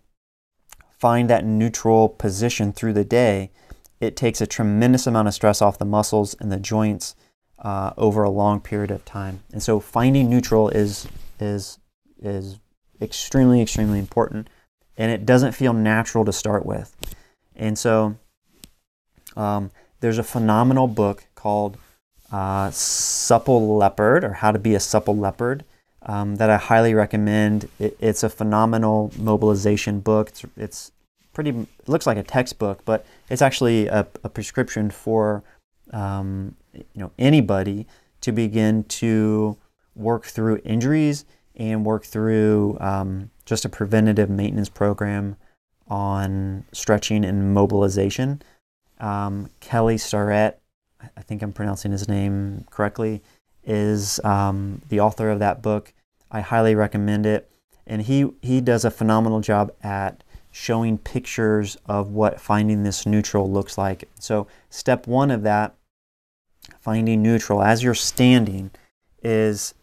find 0.98 1.30
that 1.30 1.46
neutral 1.46 2.10
position 2.10 2.72
through 2.72 2.94
the 2.94 3.06
day, 3.06 3.52
it 4.00 4.16
takes 4.16 4.42
a 4.42 4.48
tremendous 4.48 5.08
amount 5.08 5.28
of 5.28 5.34
stress 5.34 5.62
off 5.62 5.78
the 5.78 5.86
muscles 5.86 6.36
and 6.40 6.52
the 6.52 6.60
joints 6.60 7.16
uh, 7.60 7.92
over 7.98 8.24
a 8.24 8.30
long 8.30 8.62
period 8.62 8.92
of 8.92 9.04
time. 9.06 9.42
And 9.52 9.62
so 9.62 9.80
finding 9.80 10.30
neutral 10.30 10.70
is 10.70 11.08
is 11.40 11.80
is 12.22 12.60
extremely, 13.02 13.62
extremely 13.62 14.00
important. 14.00 14.50
And 14.98 15.12
it 15.12 15.26
doesn't 15.26 15.54
feel 15.54 15.74
natural 15.74 16.26
to 16.26 16.34
start 16.34 16.66
with. 16.66 16.96
And 17.56 17.78
so 17.78 18.18
um, 19.38 19.72
there's 20.02 20.18
a 20.18 20.24
phenomenal 20.24 20.88
book 20.88 21.26
called 21.36 21.78
uh, 22.32 22.70
Supple 22.72 23.78
Leopard 23.78 24.24
or 24.24 24.34
How 24.34 24.52
to 24.52 24.60
Be 24.60 24.76
a 24.76 24.80
Supple 24.80 25.18
Leopard 25.18 25.64
um, 26.02 26.36
that 26.36 26.50
I 26.50 26.58
highly 26.58 26.94
recommend. 26.94 27.70
It, 27.80 27.98
it's 28.00 28.24
a 28.24 28.30
phenomenal 28.30 29.12
mobilization 29.18 30.02
book. 30.02 30.30
It's, 30.30 30.46
it's 30.58 30.92
pretty, 31.40 31.68
looks 31.88 32.06
like 32.06 32.18
a 32.18 32.24
textbook, 32.24 32.84
but 32.84 33.06
it's 33.30 33.42
actually 33.42 33.88
a, 33.88 34.06
a 34.26 34.30
prescription 34.30 34.90
for 34.90 35.42
um, 35.94 36.54
you 36.74 36.84
know 36.96 37.12
anybody 37.18 37.88
to 38.20 38.34
begin 38.34 38.84
to 38.84 39.56
work 39.96 40.26
through 40.26 40.60
injuries 40.66 41.24
and 41.56 41.86
work 41.86 42.04
through 42.04 42.78
um, 42.82 43.30
just 43.46 43.64
a 43.64 43.70
preventative 43.70 44.30
maintenance 44.30 44.68
program 44.68 45.38
on 45.88 46.66
stretching 46.74 47.24
and 47.24 47.54
mobilization. 47.54 48.42
Um, 49.00 49.50
Kelly 49.62 49.98
Starrett, 49.98 50.60
I 51.16 51.22
think 51.22 51.42
I'm 51.42 51.54
pronouncing 51.54 51.94
his 51.94 52.10
name 52.10 52.66
correctly, 52.70 53.24
is 53.64 54.20
um, 54.26 54.82
the 54.90 55.00
author 55.00 55.30
of 55.30 55.40
that 55.40 55.62
book. 55.62 55.94
I 56.30 56.42
highly 56.42 56.76
recommend 56.76 57.26
it. 57.26 57.50
And 57.88 58.02
he, 58.02 58.30
he 58.42 58.60
does 58.60 58.84
a 58.84 58.92
phenomenal 58.92 59.40
job 59.40 59.72
at 59.82 60.22
showing 60.52 60.98
pictures 60.98 61.78
of 61.86 62.10
what 62.10 62.42
finding 62.42 62.84
this 62.84 63.06
neutral 63.06 63.50
looks 63.52 63.78
like. 63.78 64.10
So, 64.20 64.48
step 64.70 65.08
one 65.08 65.32
of 65.32 65.44
that, 65.44 65.76
finding 66.80 67.22
neutral 67.22 67.62
as 67.62 67.84
you're 67.84 67.94
standing, 67.94 68.72
is 69.24 69.74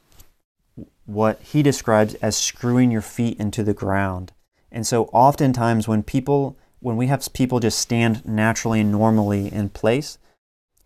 what 1.07 1.41
he 1.41 1.63
describes 1.63 2.15
as 2.15 2.37
screwing 2.37 2.91
your 2.91 3.03
feet 3.03 3.39
into 3.39 3.63
the 3.63 3.75
ground. 3.75 4.33
And 4.71 4.87
so 4.87 5.05
oftentimes 5.07 5.89
when 5.89 6.03
people 6.03 6.57
when 6.81 6.97
we 6.97 7.07
have 7.07 7.27
people 7.33 7.59
just 7.59 7.79
stand 7.79 8.25
naturally 8.27 8.81
and 8.81 8.93
normally 8.93 9.53
in 9.53 9.71
place, 9.71 10.19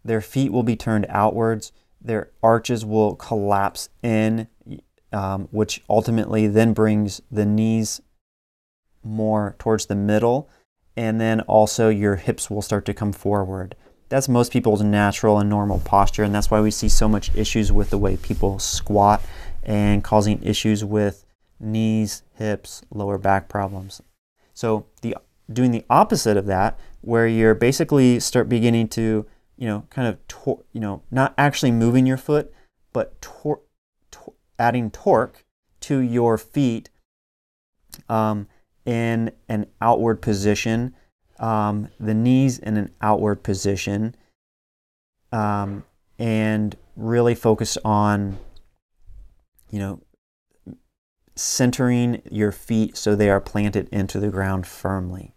their 0.04 0.20
feet 0.20 0.52
will 0.52 0.62
be 0.62 0.76
turned 0.76 1.04
outwards, 1.08 1.72
their 2.00 2.30
arches 2.42 2.84
will 2.84 3.16
collapse 3.16 3.88
in, 4.02 4.46
um, 5.12 5.48
which 5.50 5.82
ultimately 5.90 6.46
then 6.46 6.72
brings 6.72 7.20
the 7.30 7.44
knees 7.44 8.00
more 9.02 9.54
towards 9.58 9.86
the 9.86 9.94
middle 9.94 10.48
and 10.96 11.20
then 11.20 11.40
also 11.42 11.88
your 11.88 12.16
hips 12.16 12.50
will 12.50 12.62
start 12.62 12.84
to 12.86 12.94
come 12.94 13.12
forward. 13.12 13.74
That's 14.08 14.28
most 14.28 14.52
people's 14.52 14.82
natural 14.82 15.38
and 15.38 15.48
normal 15.48 15.78
posture, 15.78 16.24
and 16.24 16.34
that's 16.34 16.50
why 16.50 16.60
we 16.60 16.70
see 16.70 16.88
so 16.88 17.08
much 17.08 17.34
issues 17.34 17.70
with 17.70 17.90
the 17.90 17.98
way 17.98 18.16
people 18.16 18.58
squat 18.58 19.22
and 19.62 20.02
causing 20.02 20.42
issues 20.42 20.84
with 20.84 21.24
knees, 21.60 22.22
hips, 22.34 22.82
lower 22.92 23.18
back 23.18 23.48
problems. 23.48 24.02
So 24.52 24.86
the 25.02 25.16
doing 25.52 25.70
the 25.70 25.84
opposite 25.88 26.36
of 26.36 26.46
that, 26.46 26.78
where 27.00 27.26
you're 27.26 27.54
basically 27.54 28.20
start 28.20 28.48
beginning 28.48 28.88
to, 28.88 29.26
you 29.56 29.66
know, 29.66 29.86
kind 29.90 30.06
of, 30.06 30.18
tor- 30.28 30.64
you 30.72 30.80
know, 30.80 31.02
not 31.10 31.34
actually 31.38 31.72
moving 31.72 32.06
your 32.06 32.16
foot, 32.16 32.52
but 32.92 33.20
tor- 33.20 33.62
tor- 34.10 34.34
adding 34.58 34.90
torque 34.90 35.44
to 35.80 35.98
your 35.98 36.36
feet 36.36 36.90
um, 38.08 38.46
in 38.90 39.30
an 39.48 39.66
outward 39.80 40.20
position, 40.20 40.92
um, 41.38 41.88
the 42.00 42.12
knees 42.12 42.58
in 42.58 42.76
an 42.76 42.90
outward 43.00 43.44
position, 43.44 44.16
um, 45.30 45.84
and 46.18 46.74
really 46.96 47.36
focus 47.36 47.78
on, 47.84 48.36
you 49.70 49.78
know, 49.78 50.00
centering 51.36 52.20
your 52.32 52.50
feet 52.50 52.96
so 52.96 53.14
they 53.14 53.30
are 53.30 53.40
planted 53.40 53.88
into 53.92 54.18
the 54.18 54.28
ground 54.28 54.66
firmly. 54.66 55.34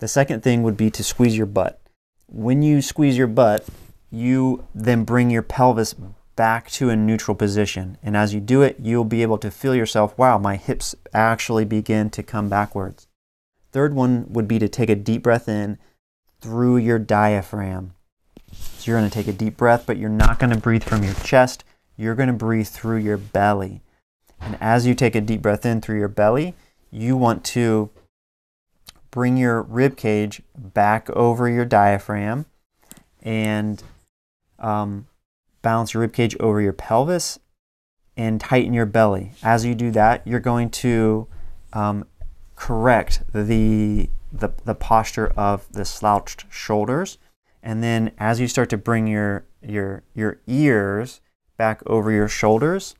The 0.00 0.08
second 0.08 0.42
thing 0.42 0.64
would 0.64 0.76
be 0.76 0.90
to 0.90 1.04
squeeze 1.04 1.36
your 1.36 1.46
butt. 1.46 1.80
When 2.26 2.60
you 2.62 2.82
squeeze 2.82 3.16
your 3.16 3.28
butt, 3.28 3.64
you 4.10 4.66
then 4.74 5.04
bring 5.04 5.30
your 5.30 5.42
pelvis 5.42 5.94
back 6.36 6.70
to 6.72 6.90
a 6.90 6.96
neutral 6.96 7.34
position. 7.34 7.98
And 8.02 8.16
as 8.16 8.34
you 8.34 8.40
do 8.40 8.62
it, 8.62 8.76
you'll 8.80 9.04
be 9.04 9.22
able 9.22 9.38
to 9.38 9.50
feel 9.50 9.74
yourself, 9.74 10.16
wow, 10.18 10.38
my 10.38 10.56
hips 10.56 10.94
actually 11.12 11.64
begin 11.64 12.10
to 12.10 12.22
come 12.22 12.48
backwards. 12.48 13.06
Third 13.72 13.94
one 13.94 14.26
would 14.28 14.48
be 14.48 14.58
to 14.58 14.68
take 14.68 14.90
a 14.90 14.94
deep 14.94 15.22
breath 15.22 15.48
in 15.48 15.78
through 16.40 16.76
your 16.76 16.98
diaphragm. 16.98 17.94
So 18.52 18.90
you're 18.90 19.00
going 19.00 19.10
to 19.10 19.14
take 19.14 19.28
a 19.28 19.32
deep 19.32 19.56
breath, 19.56 19.84
but 19.86 19.96
you're 19.96 20.10
not 20.10 20.38
going 20.38 20.52
to 20.52 20.60
breathe 20.60 20.84
from 20.84 21.02
your 21.02 21.14
chest. 21.14 21.64
You're 21.96 22.14
going 22.14 22.28
to 22.28 22.32
breathe 22.32 22.68
through 22.68 22.98
your 22.98 23.16
belly. 23.16 23.82
And 24.40 24.58
as 24.60 24.86
you 24.86 24.94
take 24.94 25.14
a 25.14 25.20
deep 25.20 25.42
breath 25.42 25.64
in 25.64 25.80
through 25.80 25.98
your 25.98 26.08
belly, 26.08 26.54
you 26.90 27.16
want 27.16 27.44
to 27.44 27.90
bring 29.10 29.36
your 29.36 29.62
rib 29.62 29.96
cage 29.96 30.42
back 30.56 31.08
over 31.10 31.48
your 31.48 31.64
diaphragm 31.64 32.46
and 33.22 33.82
um, 34.58 35.06
balance 35.64 35.94
your 35.94 36.02
rib 36.02 36.12
cage 36.12 36.36
over 36.38 36.60
your 36.60 36.72
pelvis 36.72 37.40
and 38.16 38.40
tighten 38.40 38.72
your 38.72 38.86
belly. 38.86 39.32
As 39.42 39.64
you 39.64 39.74
do 39.74 39.90
that, 39.90 40.24
you're 40.24 40.38
going 40.38 40.70
to 40.70 41.26
um, 41.72 42.06
correct 42.54 43.22
the, 43.32 44.08
the, 44.32 44.50
the 44.64 44.76
posture 44.76 45.32
of 45.36 45.66
the 45.72 45.84
slouched 45.84 46.44
shoulders. 46.50 47.18
And 47.62 47.82
then 47.82 48.12
as 48.18 48.38
you 48.38 48.46
start 48.46 48.70
to 48.70 48.76
bring 48.76 49.08
your, 49.08 49.46
your, 49.60 50.04
your 50.14 50.38
ears 50.46 51.20
back 51.56 51.82
over 51.86 52.12
your 52.12 52.28
shoulders, 52.28 52.94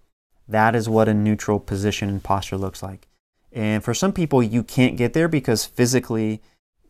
that 0.49 0.75
is 0.75 0.89
what 0.89 1.09
a 1.09 1.15
neutral 1.15 1.61
position 1.61 2.09
and 2.09 2.23
posture 2.23 2.57
looks 2.57 2.83
like. 2.83 3.07
And 3.53 3.85
for 3.85 3.95
some 3.95 4.13
people, 4.13 4.43
you 4.43 4.65
can't 4.65 4.97
get 4.97 5.13
there 5.13 5.29
because 5.29 5.65
physically 5.65 6.43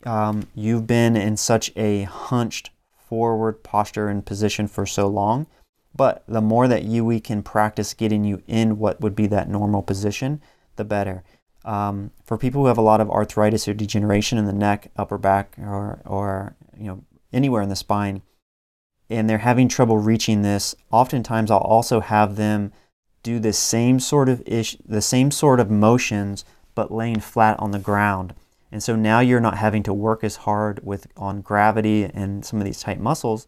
um, 0.07 0.47
you've 0.55 0.87
been 0.87 1.17
in 1.17 1.37
such 1.37 1.71
a 1.77 2.05
hunched 2.05 2.71
forward 3.09 3.63
posture 3.63 4.09
and 4.09 4.25
position 4.25 4.67
for 4.67 4.87
so 4.87 5.07
long. 5.07 5.47
But 5.95 6.25
the 6.27 6.41
more 6.41 6.67
that 6.67 6.85
you 6.85 7.05
we 7.05 7.21
can 7.21 7.43
practice 7.43 7.95
getting 7.95 8.25
you 8.25 8.43
in 8.47 8.79
what 8.79 9.01
would 9.01 9.15
be 9.15 9.27
that 9.29 9.49
normal 9.49 9.83
position, 9.83 10.41
the 10.77 10.85
better. 10.85 11.23
Um, 11.65 12.11
for 12.25 12.37
people 12.37 12.63
who 12.63 12.67
have 12.67 12.79
a 12.79 12.83
lot 12.83 13.01
of 13.01 13.11
arthritis 13.11 13.69
or 13.69 13.75
degeneration 13.75 14.37
in 14.37 14.45
the 14.45 14.53
neck, 14.53 14.91
upper 14.97 15.19
back, 15.19 15.55
or, 15.59 16.01
or 16.05 16.57
you 16.77 16.87
know 16.87 17.05
anywhere 17.33 17.63
in 17.63 17.69
the 17.69 17.77
spine, 17.77 18.23
and 19.09 19.31
they're 19.31 19.39
having 19.39 19.69
trouble 19.69 19.99
reaching 19.99 20.43
this, 20.43 20.75
oftentimes 20.91 21.51
I'll 21.51 21.59
also 21.59 22.01
have 22.01 22.37
them 22.37 22.73
do 23.23 23.39
the 23.39 23.53
same 23.53 24.01
sort 24.01 24.29
of 24.29 24.43
ish, 24.47 24.77
the 24.85 25.01
same 25.01 25.31
sort 25.31 25.61
of 25.61 25.71
motions, 25.71 26.45
but 26.75 26.93
laying 26.93 27.21
flat 27.21 27.59
on 27.61 27.71
the 27.71 27.79
ground. 27.79 28.35
And 28.71 28.83
so 28.83 28.97
now 28.97 29.21
you're 29.21 29.41
not 29.41 29.59
having 29.59 29.85
to 29.85 29.95
work 29.95 30.25
as 30.25 30.37
hard 30.37 30.81
with 30.83 31.07
on 31.17 31.41
gravity 31.41 32.05
and 32.05 32.45
some 32.45 32.59
of 32.59 32.65
these 32.65 32.81
tight 32.81 33.01
muscles 33.01 33.47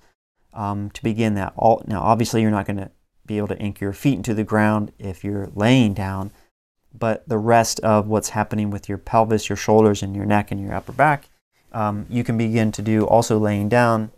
um, 0.57 0.91
to 0.91 1.03
begin 1.03 1.35
that. 1.35 1.53
All, 1.57 1.83
now, 1.87 2.03
obviously, 2.03 2.43
you're 2.43 2.51
not 2.51 2.67
going 2.67 2.79
to 2.79 2.91
be 3.25 3.39
able 3.39 3.49
to 3.49 3.59
ink 3.59 3.81
your 3.81 3.93
feet 3.93 4.15
into 4.15 4.35
the 4.35 4.45
ground 4.45 4.93
if 4.99 5.23
you're 5.23 5.49
laying 5.55 5.95
down, 5.95 6.33
but 6.97 7.29
the 7.29 7.39
rest 7.39 7.79
of 7.81 8.09
what's 8.09 8.31
happening 8.31 8.71
with 8.71 8.89
your 8.89 8.99
pelvis, 8.99 9.49
your 9.49 9.57
shoulders, 9.57 10.03
and 10.03 10.17
your 10.17 10.27
neck 10.27 10.51
and 10.51 10.61
your 10.61 10.75
upper 10.75 10.93
back, 10.93 11.29
um, 11.73 12.07
you 12.09 12.25
can 12.25 12.37
begin 12.39 12.73
to 12.73 12.83
do 12.83 13.05
also 13.07 13.39
laying 13.39 13.69
down 13.69 14.11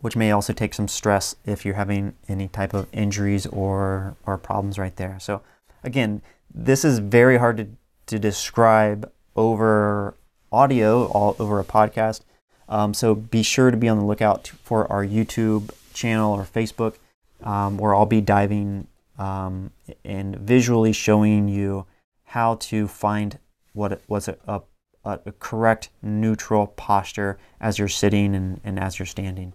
which 0.00 0.16
may 0.16 0.30
also 0.30 0.52
take 0.52 0.74
some 0.74 0.88
stress 0.88 1.34
if 1.44 1.64
you're 1.64 1.74
having 1.74 2.14
any 2.28 2.48
type 2.48 2.74
of 2.74 2.86
injuries 2.92 3.46
or, 3.46 4.16
or 4.24 4.38
problems 4.38 4.78
right 4.78 4.94
there. 4.96 5.18
So, 5.18 5.42
again, 5.82 6.22
this 6.52 6.84
is 6.84 6.98
very 6.98 7.38
hard 7.38 7.56
to, 7.56 7.68
to 8.06 8.18
describe 8.18 9.10
over 9.34 10.14
audio, 10.52 11.06
all 11.06 11.34
over 11.38 11.58
a 11.58 11.64
podcast. 11.64 12.20
Um, 12.68 12.94
so, 12.94 13.14
be 13.14 13.42
sure 13.42 13.70
to 13.70 13.76
be 13.76 13.88
on 13.88 13.98
the 13.98 14.04
lookout 14.04 14.48
for 14.62 14.90
our 14.90 15.04
YouTube 15.04 15.70
channel 15.94 16.32
or 16.32 16.44
Facebook, 16.44 16.94
um, 17.42 17.78
where 17.78 17.94
I'll 17.94 18.06
be 18.06 18.20
diving 18.20 18.88
um, 19.18 19.70
and 20.04 20.36
visually 20.36 20.92
showing 20.92 21.48
you 21.48 21.86
how 22.24 22.56
to 22.56 22.88
find 22.88 23.38
what 23.72 24.00
was 24.08 24.28
a, 24.28 24.36
a, 24.46 24.62
a 25.04 25.32
correct 25.38 25.90
neutral 26.02 26.66
posture 26.66 27.38
as 27.60 27.78
you're 27.78 27.88
sitting 27.88 28.34
and, 28.34 28.60
and 28.64 28.78
as 28.78 28.98
you're 28.98 29.06
standing 29.06 29.52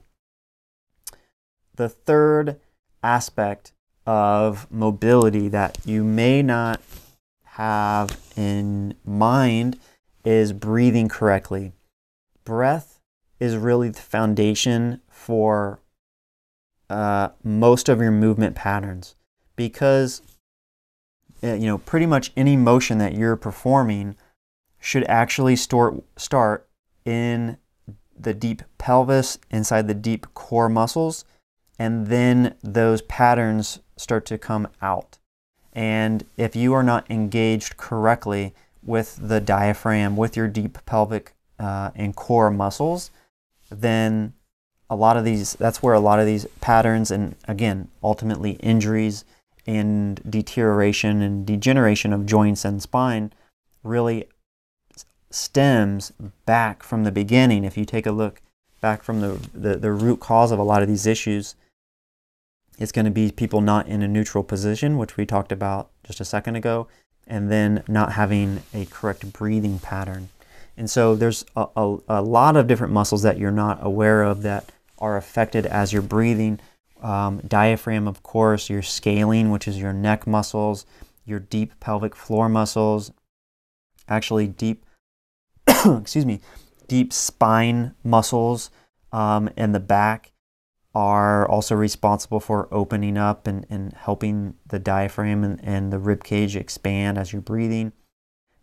the 1.81 1.89
third 1.89 2.59
aspect 3.03 3.71
of 4.05 4.71
mobility 4.71 5.47
that 5.47 5.77
you 5.85 6.03
may 6.03 6.41
not 6.41 6.81
have 7.43 8.19
in 8.35 8.93
mind 9.03 9.79
is 10.23 10.53
breathing 10.53 11.09
correctly. 11.09 11.71
Breath 12.43 12.90
is 13.41 13.57
really 13.57 13.89
the 13.89 14.01
foundation 14.01 15.01
for 15.09 15.81
uh, 16.89 17.29
most 17.43 17.89
of 17.89 17.99
your 17.99 18.11
movement 18.11 18.55
patterns 18.55 19.15
because 19.55 20.21
uh, 21.43 21.53
you 21.53 21.65
know 21.65 21.79
pretty 21.79 22.05
much 22.05 22.31
any 22.37 22.55
motion 22.55 22.99
that 22.99 23.13
you're 23.13 23.35
performing 23.35 24.15
should 24.79 25.03
actually 25.05 25.55
start 25.55 25.95
start 26.15 26.67
in 27.03 27.57
the 28.17 28.33
deep 28.33 28.61
pelvis 28.77 29.39
inside 29.49 29.87
the 29.87 29.93
deep 29.93 30.27
core 30.33 30.69
muscles 30.69 31.25
and 31.79 32.07
then 32.07 32.53
those 32.61 33.01
patterns 33.01 33.79
start 33.97 34.23
to 34.27 34.37
come 34.37 34.67
out. 34.83 35.17
And 35.73 36.25
if 36.37 36.55
you 36.55 36.73
are 36.73 36.83
not 36.83 37.09
engaged 37.09 37.75
correctly 37.75 38.53
with 38.83 39.17
the 39.19 39.39
diaphragm, 39.39 40.15
with 40.15 40.37
your 40.37 40.47
deep 40.47 40.77
pelvic 40.85 41.33
uh, 41.57 41.89
and 41.95 42.15
core 42.15 42.51
muscles, 42.51 43.09
then 43.71 44.33
a 44.89 44.95
lot 44.95 45.17
of 45.17 45.23
these, 45.23 45.53
that's 45.53 45.81
where 45.81 45.93
a 45.93 45.99
lot 45.99 46.19
of 46.19 46.25
these 46.25 46.45
patterns 46.59 47.09
and 47.09 47.35
again, 47.47 47.87
ultimately 48.03 48.51
injuries 48.59 49.23
and 49.65 50.21
deterioration 50.29 51.21
and 51.21 51.45
degeneration 51.45 52.13
of 52.13 52.25
joints 52.25 52.65
and 52.65 52.81
spine 52.81 53.31
really 53.83 54.27
stems 55.29 56.11
back 56.45 56.83
from 56.83 57.03
the 57.03 57.11
beginning. 57.11 57.63
If 57.63 57.77
you 57.77 57.85
take 57.85 58.05
a 58.05 58.11
look 58.11 58.41
back 58.81 59.01
from 59.03 59.21
the, 59.21 59.39
the, 59.53 59.77
the 59.77 59.91
root 59.91 60.19
cause 60.19 60.51
of 60.51 60.59
a 60.59 60.63
lot 60.63 60.81
of 60.81 60.87
these 60.87 61.07
issues, 61.07 61.55
it's 62.77 62.91
going 62.91 63.05
to 63.05 63.11
be 63.11 63.31
people 63.31 63.61
not 63.61 63.87
in 63.87 64.01
a 64.01 64.07
neutral 64.07 64.43
position, 64.43 64.97
which 64.97 65.15
we 65.15 65.25
talked 65.25 65.51
about 65.51 65.91
just 66.03 66.19
a 66.19 66.25
second 66.25 66.55
ago, 66.55 66.87
and 67.27 67.49
then 67.49 67.83
not 67.87 68.13
having 68.13 68.63
a 68.73 68.85
correct 68.85 69.31
breathing 69.31 69.79
pattern. 69.79 70.29
And 70.77 70.89
so 70.89 71.15
there's 71.15 71.45
a, 71.55 71.67
a, 71.75 71.97
a 72.07 72.21
lot 72.21 72.55
of 72.55 72.67
different 72.67 72.93
muscles 72.93 73.23
that 73.23 73.37
you're 73.37 73.51
not 73.51 73.79
aware 73.81 74.23
of 74.23 74.41
that 74.43 74.71
are 74.97 75.17
affected 75.17 75.65
as 75.65 75.91
you're 75.91 76.01
breathing. 76.01 76.59
Um, 77.01 77.41
diaphragm, 77.47 78.07
of 78.07 78.23
course, 78.23 78.69
your 78.69 78.81
scalene, 78.81 79.49
which 79.49 79.67
is 79.67 79.79
your 79.79 79.93
neck 79.93 80.27
muscles, 80.27 80.85
your 81.25 81.39
deep 81.39 81.79
pelvic 81.79 82.15
floor 82.15 82.47
muscles, 82.47 83.11
actually 84.07 84.47
deep, 84.47 84.85
excuse 85.67 86.25
me, 86.25 86.41
deep 86.87 87.11
spine 87.11 87.95
muscles 88.03 88.69
um, 89.11 89.49
in 89.57 89.71
the 89.71 89.79
back 89.79 90.31
are 90.93 91.47
also 91.47 91.73
responsible 91.73 92.39
for 92.39 92.67
opening 92.71 93.17
up 93.17 93.47
and, 93.47 93.65
and 93.69 93.93
helping 93.93 94.55
the 94.67 94.79
diaphragm 94.79 95.43
and, 95.43 95.63
and 95.63 95.91
the 95.91 95.99
rib 95.99 96.23
cage 96.23 96.55
expand 96.55 97.17
as 97.17 97.31
you're 97.31 97.41
breathing. 97.41 97.93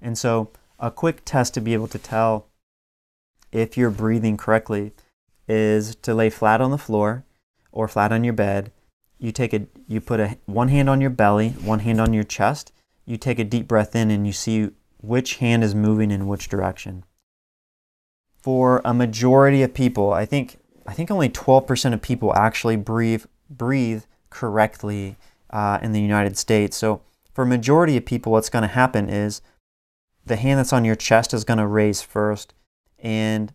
And 0.01 0.17
so, 0.17 0.53
a 0.79 0.91
quick 0.91 1.23
test 1.25 1.55
to 1.55 1.61
be 1.61 1.75
able 1.75 1.89
to 1.89 1.99
tell 1.99 2.49
if 3.53 3.77
you're 3.77 3.91
breathing 3.91 4.37
correctly 4.37 4.93
is 5.49 5.95
to 5.97 6.15
lay 6.15 6.31
flat 6.31 6.61
on 6.61 6.71
the 6.71 6.79
floor 6.79 7.25
or 7.73 7.89
flat 7.89 8.13
on 8.13 8.25
your 8.25 8.35
bed. 8.35 8.73
You 9.19 9.33
take 9.33 9.53
a 9.53 9.67
you 9.87 10.01
put 10.01 10.21
a 10.21 10.39
one 10.47 10.69
hand 10.69 10.89
on 10.89 11.01
your 11.01 11.11
belly, 11.11 11.51
one 11.51 11.81
hand 11.81 12.01
on 12.01 12.13
your 12.13 12.25
chest. 12.25 12.73
You 13.07 13.17
take 13.17 13.39
a 13.39 13.45
deep 13.45 13.67
breath 13.67 13.97
in 13.97 14.11
and 14.11 14.27
you 14.27 14.33
see 14.33 14.71
which 14.99 15.37
hand 15.37 15.65
is 15.65 15.75
moving 15.75 16.11
in 16.11 16.27
which 16.29 16.49
direction. 16.49 17.05
for 18.41 18.81
a 18.85 18.95
majority 18.95 19.63
of 19.63 19.75
people, 19.75 20.13
I 20.13 20.25
think 20.25 20.59
I 20.87 20.95
think 20.95 21.11
only 21.11 21.29
12% 21.29 21.93
of 21.93 22.01
people 22.01 22.35
actually 22.35 22.77
breathe 22.77 23.25
breathe 23.51 24.05
correctly 24.31 25.17
uh, 25.51 25.79
in 25.83 25.93
the 25.93 26.01
United 26.01 26.39
States. 26.39 26.77
So 26.77 27.03
for 27.35 27.43
a 27.43 27.47
majority 27.47 27.97
of 27.97 28.07
people, 28.07 28.33
what's 28.33 28.49
going 28.49 28.63
to 28.63 28.69
happen 28.69 29.11
is 29.11 29.43
the 30.29 30.37
hand 30.37 30.59
that's 30.59 30.73
on 30.73 30.85
your 30.85 30.95
chest 30.95 31.35
is 31.35 31.45
going 31.45 31.59
to 31.59 31.67
raise 31.67 32.03
first, 32.03 32.55
and 32.99 33.53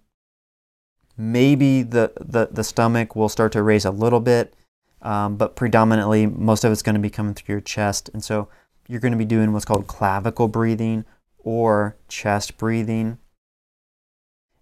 maybe 1.17 1.83
the, 1.83 2.12
the, 2.19 2.49
the 2.51 2.63
stomach 2.63 3.15
will 3.15 3.29
start 3.29 3.51
to 3.53 3.63
raise 3.63 3.86
a 3.86 3.91
little 3.91 4.19
bit, 4.19 4.53
um, 5.01 5.36
but 5.36 5.55
predominantly 5.55 6.25
most 6.25 6.63
of 6.63 6.71
it's 6.71 6.81
going 6.81 6.95
to 6.95 7.01
be 7.01 7.09
coming 7.09 7.33
through 7.33 7.53
your 7.53 7.62
chest. 7.62 8.09
And 8.13 8.23
so 8.23 8.47
you're 8.88 8.99
going 8.99 9.12
to 9.12 9.17
be 9.17 9.25
doing 9.25 9.53
what's 9.53 9.65
called 9.65 9.88
clavicle 9.88 10.47
breathing 10.47 11.05
or 11.39 11.95
chest 12.07 12.57
breathing. 12.57 13.17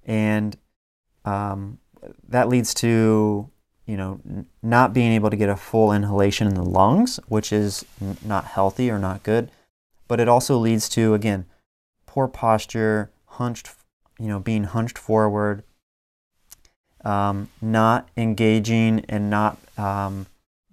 And 0.06 0.58
um, 1.26 1.80
that 2.28 2.50
leads 2.50 2.74
to 2.76 3.50
you 3.86 3.98
know 3.98 4.20
n- 4.28 4.46
not 4.62 4.94
being 4.94 5.12
able 5.12 5.30
to 5.30 5.36
get 5.36 5.50
a 5.50 5.56
full 5.56 5.92
inhalation 5.92 6.48
in 6.48 6.56
the 6.56 6.64
lungs, 6.64 7.20
which 7.28 7.52
is 7.52 7.86
n- 8.02 8.18
not 8.24 8.46
healthy 8.46 8.90
or 8.90 8.98
not 8.98 9.24
good. 9.24 9.52
But 10.08 10.20
it 10.20 10.28
also 10.28 10.58
leads 10.58 10.90
to 10.90 11.14
again 11.14 11.46
poor 12.12 12.28
posture, 12.28 13.10
hunched, 13.26 13.70
you 14.20 14.28
know, 14.28 14.38
being 14.38 14.66
hunched 14.66 14.98
forward, 14.98 15.64
um, 17.06 17.48
not 17.62 18.10
engaging 18.18 19.06
and 19.08 19.30
not 19.30 19.58
um, 19.78 20.26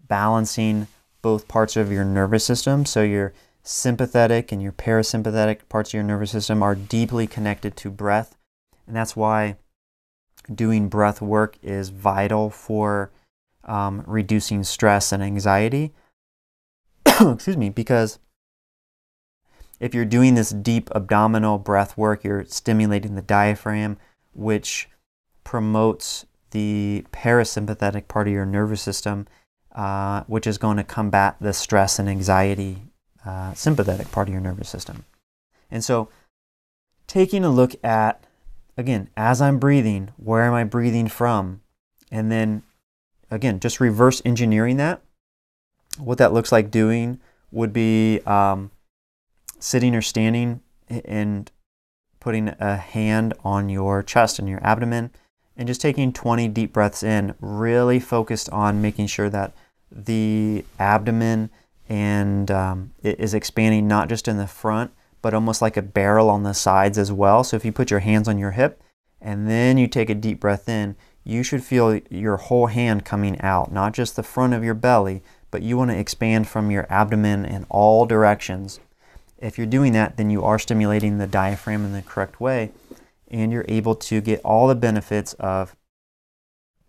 balancing 0.09 0.89
both 1.23 1.47
parts 1.47 1.77
of 1.77 1.93
your 1.93 2.05
nervous 2.05 2.45
system. 2.45 2.85
So 2.85 3.05
your 3.05 3.33
sympathetic 3.63 4.51
and 4.51 4.61
your 4.61 4.73
parasympathetic 4.73 5.61
parts 5.69 5.91
of 5.91 5.95
your 5.95 6.03
nervous 6.03 6.33
system 6.33 6.61
are 6.61 6.75
deeply 6.75 7.29
connected 7.29 7.77
to 7.77 7.89
breath. 7.89 8.37
And 8.89 8.97
that's 8.97 9.15
why 9.15 9.59
doing 10.53 10.89
breath 10.89 11.23
work 11.23 11.57
is 11.63 11.91
vital 11.91 12.51
for 12.51 13.13
um, 13.63 14.03
reducing 14.09 14.65
stress 14.65 15.13
and 15.13 15.23
anxiety. 15.23 15.93
Excuse 17.07 17.57
me, 17.57 17.71
because 17.71 18.19
if 19.81 19.95
you're 19.95 20.05
doing 20.05 20.35
this 20.35 20.51
deep 20.51 20.91
abdominal 20.95 21.59
breath 21.59 21.97
work, 21.97 22.25
you're 22.25 22.45
stimulating 22.45 23.15
the 23.15 23.23
diaphragm, 23.23 23.97
which 24.33 24.89
promotes 25.45 26.27
the 26.51 27.05
parasympathetic 27.13 28.09
part 28.09 28.27
of 28.27 28.33
your 28.33 28.47
nervous 28.47 28.83
system, 28.83 29.27
uh, 29.75 30.25
which 30.27 30.47
is 30.47 30.59
going 30.59 30.77
to 30.77 30.85
combat 30.85 31.37
the 31.41 31.53
stress 31.53 31.99
and 31.99 32.09
anxiety 32.09 32.83
uh, 33.25 33.53
sympathetic 33.55 34.11
part 34.11 34.29
of 34.29 34.33
your 34.33 34.41
nervous 34.41 34.69
system. 34.69 35.05
And 35.71 35.85
so, 35.85 36.09
taking 37.07 37.45
a 37.45 37.51
look 37.51 37.75
at 37.85 38.25
again, 38.79 39.11
as 39.17 39.43
I'm 39.43 39.59
breathing, 39.59 40.11
where 40.17 40.45
am 40.45 40.55
I 40.55 40.65
breathing 40.65 41.09
from? 41.09 41.61
And 42.11 42.33
then, 42.33 42.63
again, 43.31 43.61
just 43.61 43.81
reverse 43.81 44.23
engineering 44.25 44.79
that. 44.79 45.03
What 45.99 46.19
that 46.19 46.33
looks 46.33 46.53
like 46.53 46.71
doing 46.71 47.21
would 47.51 47.73
be 47.73 48.21
um, 48.21 48.71
sitting 49.59 49.95
or 49.95 50.03
standing 50.03 50.61
and 50.89 51.51
putting 52.21 52.49
a 52.61 52.77
hand 52.77 53.35
on 53.45 53.69
your 53.69 54.03
chest 54.03 54.39
and 54.39 54.49
your 54.49 54.65
abdomen 54.65 55.11
and 55.57 55.67
just 55.67 55.81
taking 55.81 56.13
20 56.13 56.49
deep 56.49 56.73
breaths 56.73 57.03
in, 57.03 57.35
really 57.41 57.99
focused 57.99 58.49
on 58.51 58.81
making 58.81 59.07
sure 59.07 59.29
that 59.31 59.55
the 59.91 60.65
abdomen 60.79 61.51
and 61.89 62.51
um, 62.51 62.93
is 63.03 63.35
expanding 63.35 63.89
not 63.89 64.09
just 64.09 64.29
in 64.29 64.37
the 64.37 64.47
front 64.47 64.93
but 65.23 65.35
almost 65.35 65.63
like 65.63 65.77
a 65.77 65.83
barrel 65.83 66.31
on 66.31 66.43
the 66.43 66.55
sides 66.55 66.99
as 66.99 67.13
well. 67.13 67.43
So 67.43 67.57
if 67.57 67.65
you 67.65 67.73
put 67.73 67.91
your 67.91 68.01
hands 68.01 68.29
on 68.29 68.39
your 68.39 68.53
hip 68.53 68.83
and 69.21 69.49
then 69.49 69.79
you 69.79 69.89
take 69.89 70.11
a 70.11 70.15
deep 70.15 70.41
breath 70.41 70.69
in, 70.69 70.97
you 71.25 71.43
should 71.43 71.63
feel 71.63 72.01
your 72.09 72.37
whole 72.37 72.69
hand 72.69 73.05
coming 73.05 73.41
out, 73.41 73.73
not 73.73 73.93
just 73.93 74.17
the 74.17 74.23
front 74.23 74.55
of 74.55 74.65
your 74.65 74.75
belly, 74.75 75.23
but 75.51 75.63
you 75.63 75.77
want 75.77 75.91
to 75.91 75.99
expand 75.99 76.49
from 76.49 76.71
your 76.71 76.87
abdomen 76.89 77.45
in 77.45 77.67
all 77.69 78.07
directions. 78.07 78.81
If 79.39 79.57
you're 79.57 79.67
doing 79.67 79.93
that, 79.93 80.17
then 80.17 80.31
you 80.31 80.45
are 80.45 80.59
stimulating 80.59 81.19
the 81.19 81.27
diaphragm 81.27 81.85
in 81.85 81.93
the 81.93 82.03
correct 82.03 82.41
way, 82.41 82.73
and 83.29 83.53
you're 83.53 83.65
able 83.69 83.95
to 83.95 84.21
get 84.21 84.41
all 84.45 84.67
the 84.67 84.75
benefits 84.75 85.35
of 85.35 85.77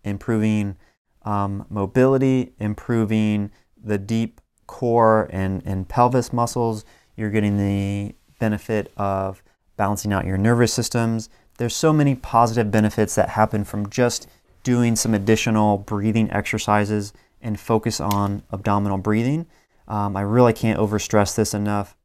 improving 0.03 0.77
um, 1.23 1.65
mobility, 1.69 2.53
improving 2.59 3.51
the 3.81 3.97
deep 3.97 4.41
core 4.67 5.29
and, 5.31 5.62
and 5.65 5.88
pelvis 5.88 6.33
muscles. 6.33 6.85
You're 7.15 7.29
getting 7.29 7.57
the 7.57 8.15
benefit 8.39 8.91
of 8.97 9.43
balancing 9.77 10.13
out 10.13 10.25
your 10.25 10.38
nervous 10.38 10.73
systems. 10.73 11.29
There's 11.57 11.75
so 11.75 11.91
many 11.91 12.15
positive 12.15 12.71
benefits 12.71 13.15
that 13.15 13.29
happen 13.29 13.63
from 13.63 13.89
just 13.89 14.27
doing 14.63 14.95
some 14.95 15.13
additional 15.13 15.77
breathing 15.77 16.31
exercises 16.31 17.13
and 17.41 17.59
focus 17.59 17.99
on 17.99 18.43
abdominal 18.51 18.97
breathing. 18.97 19.45
Um, 19.88 20.15
I 20.15 20.21
really 20.21 20.53
can't 20.53 20.79
overstress 20.79 21.35
this 21.35 21.53
enough. 21.53 21.95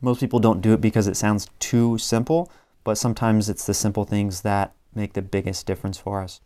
Most 0.00 0.20
people 0.20 0.38
don't 0.38 0.60
do 0.60 0.72
it 0.72 0.80
because 0.80 1.06
it 1.06 1.16
sounds 1.16 1.48
too 1.58 1.98
simple, 1.98 2.50
but 2.84 2.98
sometimes 2.98 3.48
it's 3.48 3.66
the 3.66 3.74
simple 3.74 4.04
things 4.04 4.42
that 4.42 4.74
make 4.94 5.14
the 5.14 5.22
biggest 5.22 5.66
difference 5.66 5.98
for 5.98 6.22
us. 6.22 6.40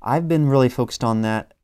I've 0.00 0.28
been 0.28 0.48
really 0.48 0.68
focused 0.68 1.04
on 1.04 1.22
that, 1.22 1.54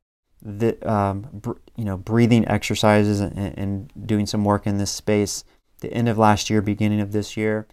the, 0.42 0.90
um, 0.90 1.28
br- 1.32 1.52
you 1.76 1.84
know, 1.84 1.96
breathing 1.96 2.46
exercises 2.48 3.20
and, 3.20 3.58
and 3.58 4.06
doing 4.06 4.26
some 4.26 4.44
work 4.44 4.66
in 4.66 4.78
this 4.78 4.90
space 4.90 5.44
the 5.84 5.92
end 5.92 6.08
of 6.08 6.18
last 6.18 6.50
year, 6.50 6.62
beginning 6.62 7.00
of 7.00 7.12
this 7.12 7.36
year, 7.36 7.66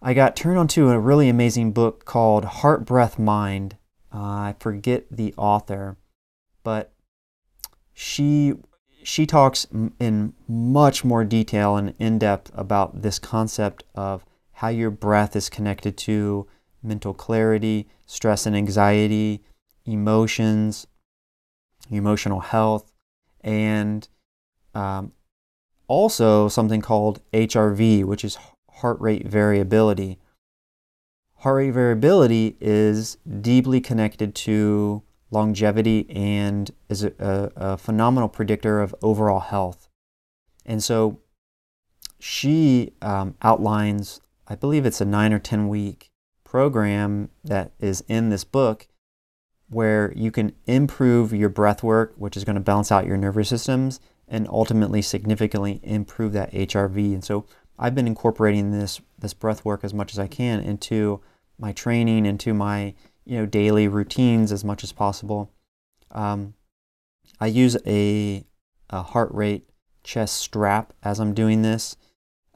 I 0.00 0.14
got 0.14 0.36
turned 0.36 0.58
onto 0.58 0.88
a 0.88 0.98
really 0.98 1.28
amazing 1.28 1.72
book 1.72 2.04
called 2.04 2.44
Heart, 2.44 2.86
Breath, 2.86 3.18
Mind. 3.18 3.76
Uh, 4.14 4.18
I 4.18 4.54
forget 4.58 5.04
the 5.10 5.34
author, 5.36 5.96
but 6.62 6.92
she 7.92 8.54
she 9.10 9.26
talks 9.26 9.66
in 9.98 10.32
much 10.46 11.04
more 11.04 11.24
detail 11.24 11.76
and 11.76 11.94
in 11.98 12.16
depth 12.16 12.48
about 12.54 13.02
this 13.02 13.18
concept 13.18 13.82
of 13.96 14.24
how 14.52 14.68
your 14.68 14.92
breath 14.92 15.34
is 15.34 15.50
connected 15.50 15.96
to 15.96 16.46
mental 16.80 17.12
clarity, 17.12 17.88
stress 18.06 18.46
and 18.46 18.54
anxiety, 18.54 19.42
emotions, 19.84 20.86
emotional 21.90 22.38
health, 22.38 22.92
and 23.40 24.06
um, 24.76 25.10
also 25.88 26.46
something 26.46 26.80
called 26.80 27.20
HRV, 27.32 28.04
which 28.04 28.24
is 28.24 28.38
heart 28.74 29.00
rate 29.00 29.26
variability. 29.26 30.20
Heart 31.38 31.56
rate 31.56 31.70
variability 31.72 32.56
is 32.60 33.16
deeply 33.40 33.80
connected 33.80 34.36
to 34.36 35.02
longevity 35.30 36.06
and 36.10 36.70
is 36.88 37.04
a, 37.04 37.12
a, 37.18 37.72
a 37.72 37.76
phenomenal 37.76 38.28
predictor 38.28 38.80
of 38.80 38.94
overall 39.02 39.40
health. 39.40 39.88
And 40.66 40.82
so 40.82 41.20
she 42.18 42.92
um, 43.00 43.36
outlines, 43.42 44.20
I 44.46 44.54
believe 44.54 44.86
it's 44.86 45.00
a 45.00 45.04
nine 45.04 45.32
or 45.32 45.38
10 45.38 45.68
week 45.68 46.10
program 46.44 47.30
that 47.44 47.72
is 47.78 48.02
in 48.08 48.28
this 48.28 48.44
book 48.44 48.88
where 49.68 50.12
you 50.16 50.32
can 50.32 50.52
improve 50.66 51.32
your 51.32 51.48
breath 51.48 51.82
work, 51.82 52.12
which 52.16 52.36
is 52.36 52.44
going 52.44 52.56
to 52.56 52.60
balance 52.60 52.90
out 52.90 53.06
your 53.06 53.16
nervous 53.16 53.48
systems 53.48 54.00
and 54.26 54.48
ultimately 54.48 55.00
significantly 55.00 55.80
improve 55.82 56.32
that 56.32 56.52
HRV. 56.52 57.14
And 57.14 57.24
so 57.24 57.46
I've 57.78 57.94
been 57.94 58.06
incorporating 58.06 58.72
this 58.72 59.00
this 59.18 59.32
breath 59.32 59.64
work 59.64 59.84
as 59.84 59.94
much 59.94 60.12
as 60.12 60.18
I 60.18 60.26
can 60.26 60.60
into 60.60 61.20
my 61.58 61.72
training, 61.72 62.26
into 62.26 62.52
my 62.52 62.94
you 63.30 63.38
know 63.38 63.46
daily 63.46 63.86
routines 63.86 64.50
as 64.50 64.64
much 64.64 64.82
as 64.82 64.90
possible. 64.90 65.52
Um, 66.10 66.54
I 67.38 67.46
use 67.46 67.76
a, 67.86 68.44
a, 68.90 69.02
heart 69.02 69.30
rate 69.32 69.70
chest 70.02 70.34
strap 70.38 70.92
as 71.04 71.20
I'm 71.20 71.32
doing 71.32 71.62
this, 71.62 71.96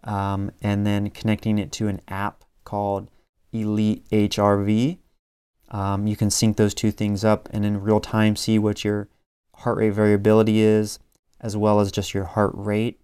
um, 0.02 0.50
and 0.60 0.84
then 0.84 1.10
connecting 1.10 1.58
it 1.58 1.70
to 1.72 1.86
an 1.86 2.00
app 2.08 2.44
called 2.64 3.08
Elite 3.52 4.04
HRV. 4.10 4.98
Um, 5.68 6.08
you 6.08 6.16
can 6.16 6.28
sync 6.28 6.56
those 6.56 6.74
two 6.74 6.90
things 6.90 7.24
up 7.24 7.48
and 7.52 7.64
in 7.64 7.80
real 7.80 8.00
time 8.00 8.34
see 8.34 8.58
what 8.58 8.82
your 8.82 9.08
heart 9.54 9.78
rate 9.78 9.90
variability 9.90 10.60
is, 10.60 10.98
as 11.40 11.56
well 11.56 11.78
as 11.78 11.92
just 11.92 12.14
your 12.14 12.24
heart 12.24 12.50
rate. 12.52 13.00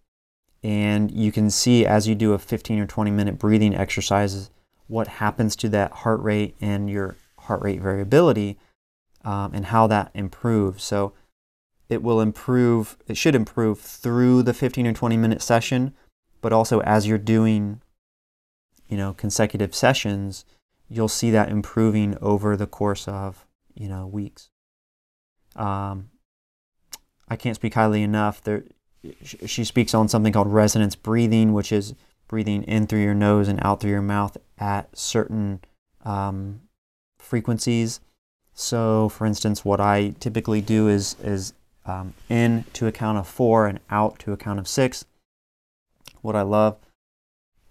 And 0.64 1.12
you 1.12 1.30
can 1.30 1.50
see 1.50 1.86
as 1.86 2.08
you 2.08 2.16
do 2.16 2.32
a 2.32 2.38
15 2.40 2.80
or 2.80 2.86
20 2.86 3.12
minute 3.12 3.38
breathing 3.38 3.76
exercises 3.76 4.50
what 4.88 5.06
happens 5.06 5.54
to 5.54 5.68
that 5.68 5.92
heart 5.92 6.20
rate 6.20 6.56
and 6.60 6.90
your 6.90 7.14
heart 7.50 7.62
rate 7.62 7.80
variability 7.80 8.56
um, 9.24 9.52
and 9.52 9.66
how 9.66 9.88
that 9.88 10.12
improves. 10.14 10.84
So 10.84 11.12
it 11.88 12.00
will 12.00 12.20
improve, 12.20 12.96
it 13.08 13.16
should 13.16 13.34
improve 13.34 13.80
through 13.80 14.44
the 14.44 14.54
15 14.54 14.86
or 14.86 14.92
20 14.92 15.16
minute 15.16 15.42
session, 15.42 15.92
but 16.40 16.52
also 16.52 16.80
as 16.82 17.08
you're 17.08 17.18
doing, 17.18 17.82
you 18.88 18.96
know, 18.96 19.12
consecutive 19.12 19.74
sessions, 19.74 20.44
you'll 20.88 21.08
see 21.08 21.32
that 21.32 21.48
improving 21.48 22.16
over 22.22 22.56
the 22.56 22.68
course 22.68 23.08
of, 23.08 23.44
you 23.74 23.88
know, 23.88 24.06
weeks. 24.06 24.50
Um, 25.56 26.10
I 27.28 27.34
can't 27.34 27.56
speak 27.56 27.74
highly 27.74 28.04
enough. 28.04 28.40
There, 28.44 28.62
she 29.24 29.64
speaks 29.64 29.92
on 29.92 30.06
something 30.06 30.32
called 30.32 30.52
resonance 30.52 30.94
breathing, 30.94 31.52
which 31.52 31.72
is 31.72 31.94
breathing 32.28 32.62
in 32.62 32.86
through 32.86 33.02
your 33.02 33.14
nose 33.14 33.48
and 33.48 33.58
out 33.64 33.80
through 33.80 33.90
your 33.90 34.02
mouth 34.02 34.36
at 34.58 34.96
certain 34.96 35.60
um, 36.04 36.60
frequencies. 37.30 38.00
So, 38.52 39.08
for 39.08 39.24
instance, 39.24 39.64
what 39.64 39.80
I 39.80 40.14
typically 40.20 40.60
do 40.60 40.88
is 40.88 41.16
is 41.22 41.54
um, 41.86 42.12
in 42.28 42.64
to 42.74 42.86
a 42.86 42.92
count 42.92 43.16
of 43.16 43.26
four 43.26 43.66
and 43.66 43.80
out 43.88 44.18
to 44.20 44.32
a 44.32 44.36
count 44.36 44.58
of 44.58 44.68
six. 44.68 45.06
What 46.20 46.36
I 46.36 46.42
love, 46.42 46.76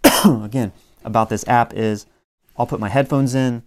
again, 0.25 0.71
about 1.03 1.29
this 1.29 1.47
app 1.47 1.73
is 1.73 2.07
I'll 2.57 2.65
put 2.65 2.79
my 2.79 2.89
headphones 2.89 3.35
in. 3.35 3.61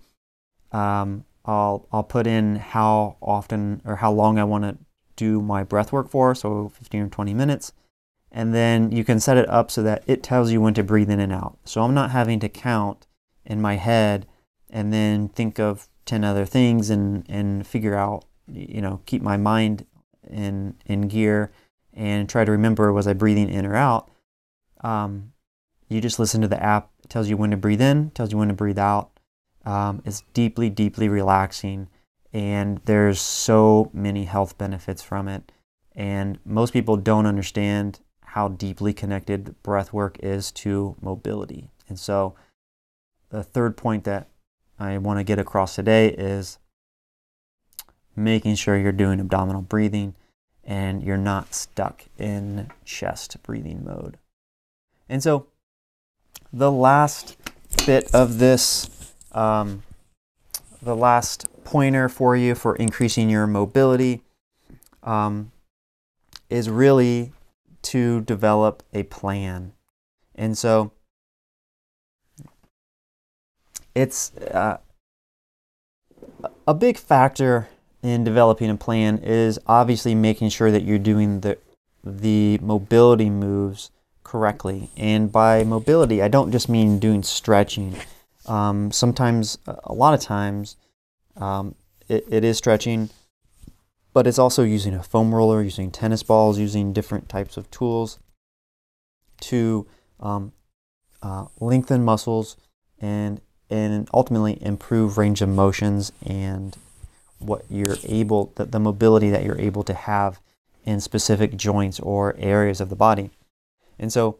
Um, 0.72 1.24
I'll 1.44 1.87
I'll 1.92 2.02
put 2.02 2.26
in 2.26 2.57
how 2.57 3.16
often 3.22 3.83
or 3.85 3.96
how 3.96 4.11
long 4.11 4.38
I 4.38 4.44
want 4.44 4.64
to 4.64 4.78
do 5.14 5.40
my 5.40 5.62
breath 5.62 5.92
work 5.92 6.09
for, 6.09 6.35
so 6.35 6.70
15 6.70 7.02
or 7.02 7.09
20 7.09 7.35
minutes. 7.35 7.72
And 8.33 8.55
then 8.55 8.90
you 8.90 9.05
can 9.05 9.20
set 9.20 9.37
it 9.37 9.48
up 9.48 9.70
so 9.70 9.83
that 9.83 10.02
it 10.07 10.22
tells 10.22 10.50
you 10.50 10.61
when 10.61 10.72
to 10.74 10.83
breathe 10.83 11.11
in 11.11 11.20
and 11.20 11.33
out. 11.33 11.59
So 11.66 11.83
I'm 11.83 11.92
not 11.92 12.11
having 12.11 12.40
to 12.40 12.48
count 12.48 13.07
in 13.44 13.61
my 13.61 13.76
head 13.76 14.26
and 14.72 14.92
then 14.92 15.28
think 15.28 15.58
of 15.58 15.88
10 16.06 16.24
other 16.24 16.44
things 16.44 16.90
and, 16.90 17.24
and 17.28 17.66
figure 17.66 17.94
out, 17.94 18.24
you 18.48 18.80
know, 18.80 19.00
keep 19.06 19.22
my 19.22 19.37
mind 19.37 19.87
in, 20.28 20.74
in 20.87 21.02
gear 21.08 21.52
and 21.94 22.28
try 22.28 22.44
to 22.44 22.50
remember 22.50 22.92
was 22.92 23.06
I 23.06 23.12
breathing 23.12 23.48
in 23.48 23.66
or 23.66 23.76
out. 23.76 24.11
Um, 24.82 25.32
you 25.88 26.00
just 26.00 26.18
listen 26.18 26.40
to 26.40 26.48
the 26.48 26.62
app, 26.62 26.90
it 27.04 27.11
tells 27.11 27.28
you 27.28 27.37
when 27.37 27.50
to 27.50 27.56
breathe 27.56 27.82
in, 27.82 28.11
tells 28.11 28.32
you 28.32 28.38
when 28.38 28.48
to 28.48 28.54
breathe 28.54 28.78
out. 28.78 29.11
Um, 29.64 30.02
it's 30.04 30.22
deeply, 30.32 30.70
deeply 30.70 31.08
relaxing 31.08 31.88
and 32.32 32.80
there's 32.87 33.20
so 33.20 33.90
many 33.92 34.24
health 34.24 34.56
benefits 34.56 35.02
from 35.02 35.28
it. 35.28 35.52
And 35.94 36.38
most 36.44 36.72
people 36.72 36.96
don't 36.96 37.26
understand 37.26 38.00
how 38.24 38.48
deeply 38.48 38.94
connected 38.94 39.62
breath 39.62 39.92
work 39.92 40.16
is 40.22 40.50
to 40.52 40.96
mobility. 41.02 41.70
And 41.88 41.98
so, 41.98 42.35
the 43.28 43.42
third 43.42 43.76
point 43.76 44.04
that 44.04 44.28
I 44.83 44.99
want 44.99 45.21
to 45.21 45.25
get 45.25 45.38
across 45.38 45.77
today 45.77 46.09
is 46.09 46.59
making 48.16 48.57
sure 48.57 48.77
you're 48.77 48.90
doing 48.90 49.21
abdominal 49.21 49.62
breathing 49.62 50.14
and 50.64 51.03
you're 51.03 51.16
not 51.16 51.55
stuck 51.55 52.05
in 52.18 52.68
chest 52.85 53.37
breathing 53.42 53.85
mode. 53.85 54.18
And 55.09 55.23
so, 55.23 55.47
the 56.53 56.71
last 56.71 57.37
bit 57.87 58.12
of 58.14 58.38
this, 58.38 59.14
um, 59.33 59.83
the 60.83 60.97
last 60.97 61.47
pointer 61.64 62.09
for 62.09 62.37
you 62.37 62.55
for 62.55 62.77
increasing 62.77 63.31
your 63.31 63.47
mobility 63.47 64.23
um, 65.03 65.53
is 66.51 66.68
really 66.68 67.33
to 67.83 68.21
develop 68.23 68.83
a 68.92 69.05
plan. 69.05 69.73
And 70.35 70.59
so 70.59 70.92
it's 73.94 74.35
uh, 74.37 74.78
a 76.66 76.74
big 76.74 76.98
factor 76.98 77.68
in 78.02 78.24
developing 78.24 78.70
a 78.70 78.76
plan 78.76 79.18
is 79.18 79.59
obviously 79.66 80.14
making 80.14 80.48
sure 80.48 80.70
that 80.70 80.83
you're 80.83 80.98
doing 80.98 81.40
the 81.40 81.59
the 82.05 82.59
mobility 82.59 83.31
moves 83.31 83.90
correctly. 84.24 84.90
And 84.96 85.31
by 85.31 85.62
mobility, 85.62 86.20
I 86.20 86.28
don't 86.28 86.50
just 86.50 86.68
mean 86.68 86.98
doing 86.98 87.22
stretching. 87.22 87.96
Um, 88.46 88.90
sometimes, 88.90 89.59
a 89.66 89.92
lot 89.92 90.14
of 90.14 90.20
times, 90.20 90.76
um, 91.37 91.76
it, 92.09 92.24
it 92.28 92.42
is 92.42 92.59
stretching, 92.59 93.11
but 94.12 94.26
it's 94.26 94.38
also 94.38 94.64
using 94.64 94.94
a 94.94 95.02
foam 95.02 95.33
roller, 95.33 95.62
using 95.62 95.92
tennis 95.92 96.24
balls, 96.24 96.59
using 96.59 96.92
different 96.92 97.28
types 97.28 97.57
of 97.57 97.70
tools 97.70 98.18
to 99.42 99.87
um, 100.18 100.52
uh, 101.22 101.46
lengthen 101.61 102.05
muscles 102.05 102.57
and 102.98 103.40
and 103.72 104.08
ultimately 104.12 104.62
improve 104.62 105.18
range 105.18 105.40
of 105.40 105.48
motions 105.48 106.12
and 106.24 106.76
what 107.38 107.64
you're 107.68 107.96
able 108.04 108.52
the, 108.56 108.64
the 108.64 108.78
mobility 108.78 109.30
that 109.30 109.44
you're 109.44 109.58
able 109.58 109.82
to 109.82 109.94
have 109.94 110.40
in 110.85 111.00
specific 111.00 111.56
joints 111.56 111.98
or 112.00 112.35
areas 112.38 112.80
of 112.80 112.88
the 112.88 112.96
body. 112.96 113.30
And 113.98 114.12
so 114.12 114.38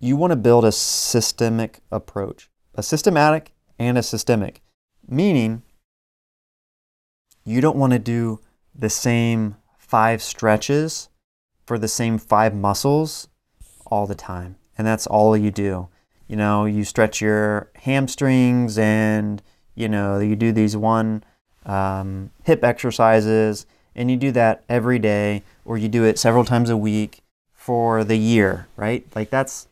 you 0.00 0.16
want 0.16 0.32
to 0.32 0.36
build 0.36 0.64
a 0.64 0.72
systemic 0.72 1.80
approach, 1.90 2.48
a 2.74 2.82
systematic 2.82 3.52
and 3.78 3.98
a 3.98 4.02
systemic, 4.02 4.62
meaning 5.06 5.62
you 7.44 7.60
don't 7.60 7.76
want 7.76 7.92
to 7.92 7.98
do 7.98 8.40
the 8.74 8.90
same 8.90 9.56
five 9.78 10.22
stretches 10.22 11.08
for 11.64 11.78
the 11.78 11.88
same 11.88 12.18
five 12.18 12.54
muscles 12.54 13.28
all 13.86 14.06
the 14.06 14.14
time. 14.14 14.56
And 14.78 14.86
that's 14.86 15.06
all 15.06 15.36
you 15.36 15.50
do. 15.50 15.88
You 16.28 16.36
know, 16.36 16.64
you 16.64 16.84
stretch 16.84 17.20
your 17.20 17.70
hamstrings 17.76 18.78
and, 18.78 19.42
you 19.74 19.88
know, 19.88 20.18
you 20.18 20.36
do 20.36 20.52
these 20.52 20.76
one 20.76 21.24
um, 21.64 22.30
hip 22.44 22.64
exercises 22.64 23.66
and 23.94 24.10
you 24.10 24.16
do 24.16 24.32
that 24.32 24.64
every 24.68 24.98
day 24.98 25.42
or 25.64 25.78
you 25.78 25.88
do 25.88 26.04
it 26.04 26.18
several 26.18 26.44
times 26.44 26.70
a 26.70 26.76
week 26.76 27.22
for 27.52 28.04
the 28.04 28.16
year, 28.16 28.68
right? 28.76 29.06
Like 29.14 29.30
that's 29.30 29.68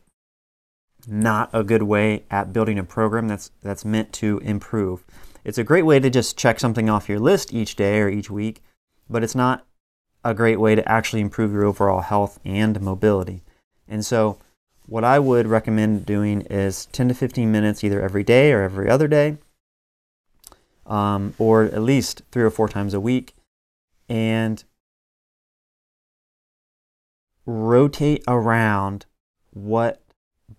not 1.07 1.49
a 1.53 1.63
good 1.63 1.83
way 1.83 2.23
at 2.31 2.51
building 2.51 2.79
a 2.79 2.83
program 2.83 3.27
that's 3.27 3.51
that's 3.61 3.85
meant 3.85 4.11
to 4.13 4.39
improve. 4.39 5.03
It's 5.43 5.57
a 5.57 5.63
great 5.63 5.85
way 5.85 5.99
to 5.99 6.09
just 6.09 6.37
check 6.37 6.59
something 6.59 6.89
off 6.89 7.07
your 7.07 7.19
list 7.19 7.53
each 7.53 7.75
day 7.75 7.99
or 7.99 8.09
each 8.09 8.31
week, 8.31 8.63
but 9.09 9.23
it's 9.23 9.35
not 9.35 9.65
a 10.23 10.33
great 10.33 10.59
way 10.59 10.73
to 10.73 10.89
actually 10.91 11.21
improve 11.21 11.53
your 11.53 11.65
overall 11.65 12.01
health 12.01 12.39
and 12.43 12.81
mobility. 12.81 13.43
And 13.87 14.03
so, 14.03 14.39
what 14.87 15.03
I 15.03 15.19
would 15.19 15.47
recommend 15.47 16.05
doing 16.05 16.41
is 16.41 16.85
10 16.87 17.09
to 17.09 17.13
15 17.13 17.51
minutes 17.51 17.83
either 17.83 18.01
every 18.01 18.23
day 18.23 18.51
or 18.51 18.61
every 18.61 18.89
other 18.89 19.07
day, 19.07 19.37
um, 20.85 21.33
or 21.37 21.63
at 21.63 21.81
least 21.81 22.21
three 22.31 22.43
or 22.43 22.49
four 22.49 22.69
times 22.69 22.93
a 22.93 22.99
week, 22.99 23.35
and 24.07 24.63
rotate 27.45 28.23
around 28.27 29.05
what 29.51 30.01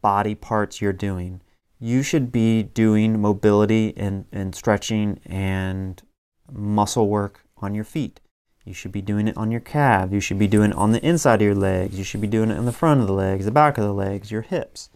body 0.00 0.34
parts 0.34 0.80
you're 0.80 0.92
doing 0.92 1.40
you 1.78 2.02
should 2.02 2.32
be 2.32 2.62
doing 2.62 3.20
mobility 3.20 3.92
and, 3.96 4.24
and 4.32 4.54
stretching 4.54 5.20
and 5.26 6.02
muscle 6.50 7.08
work 7.08 7.44
on 7.58 7.74
your 7.74 7.84
feet. 7.84 8.20
You 8.66 8.74
should 8.74 8.90
be 8.90 9.00
doing 9.00 9.29
it 9.29 9.37
on 9.37 9.52
your 9.52 9.61
calves. 9.61 10.12
You 10.12 10.18
should 10.18 10.40
be 10.40 10.48
doing 10.48 10.72
it 10.72 10.76
on 10.76 10.90
the 10.90 11.07
inside 11.07 11.40
of 11.40 11.46
your 11.46 11.55
legs. 11.55 11.96
You 11.96 12.02
should 12.02 12.20
be 12.20 12.26
doing 12.26 12.50
it 12.50 12.59
on 12.59 12.64
the 12.64 12.72
front 12.72 13.00
of 13.00 13.07
the 13.07 13.12
legs, 13.12 13.44
the 13.44 13.52
back 13.52 13.79
of 13.79 13.85
the 13.85 13.92
legs, 13.92 14.33
your 14.33 14.42
hips. 14.42 14.90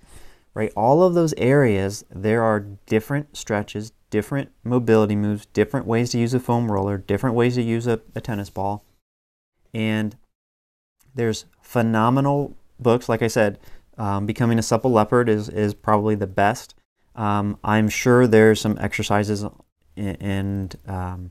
Right? 0.55 0.73
All 0.77 1.05
of 1.05 1.15
those 1.15 1.33
areas, 1.35 2.05
there 2.11 2.43
are 2.43 2.67
different 2.87 3.37
stretches, 3.37 3.93
different 4.11 4.51
mobility 4.65 5.15
moves, 5.15 5.47
different 5.47 5.87
ways 5.87 6.11
to 6.11 6.19
use 6.19 6.35
a 6.35 6.41
foam 6.41 6.71
roller, 6.71 6.99
different 6.99 7.37
ways 7.37 7.55
to 7.55 7.63
use 7.63 7.87
a, 7.87 8.01
a 8.17 8.21
tennis 8.21 8.51
ball. 8.51 8.85
And 9.73 10.17
there's 11.15 11.45
phenomenal 11.63 12.57
books, 12.81 13.09
like 13.09 13.23
I 13.23 13.29
said, 13.29 13.61
um, 13.97 14.27
becoming 14.27 14.59
a 14.59 14.63
supple 14.63 14.91
leopard 14.91 15.29
is, 15.29 15.49
is 15.49 15.75
probably 15.75 16.17
the 16.17 16.27
best. 16.27 16.75
Um, 17.15 17.57
I'm 17.63 17.89
sure 17.89 18.27
there's 18.27 18.61
some 18.61 18.77
exercises 18.81 19.45
and 19.97 20.77
um, 20.89 21.31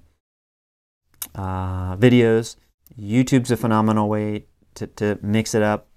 uh, 1.35 1.95
videos. 1.97 2.55
YouTube's 2.99 3.51
a 3.51 3.57
phenomenal 3.57 4.09
way 4.09 4.45
to, 4.75 4.87
to 4.87 5.19
mix 5.21 5.53
it 5.55 5.61
up. 5.61 5.87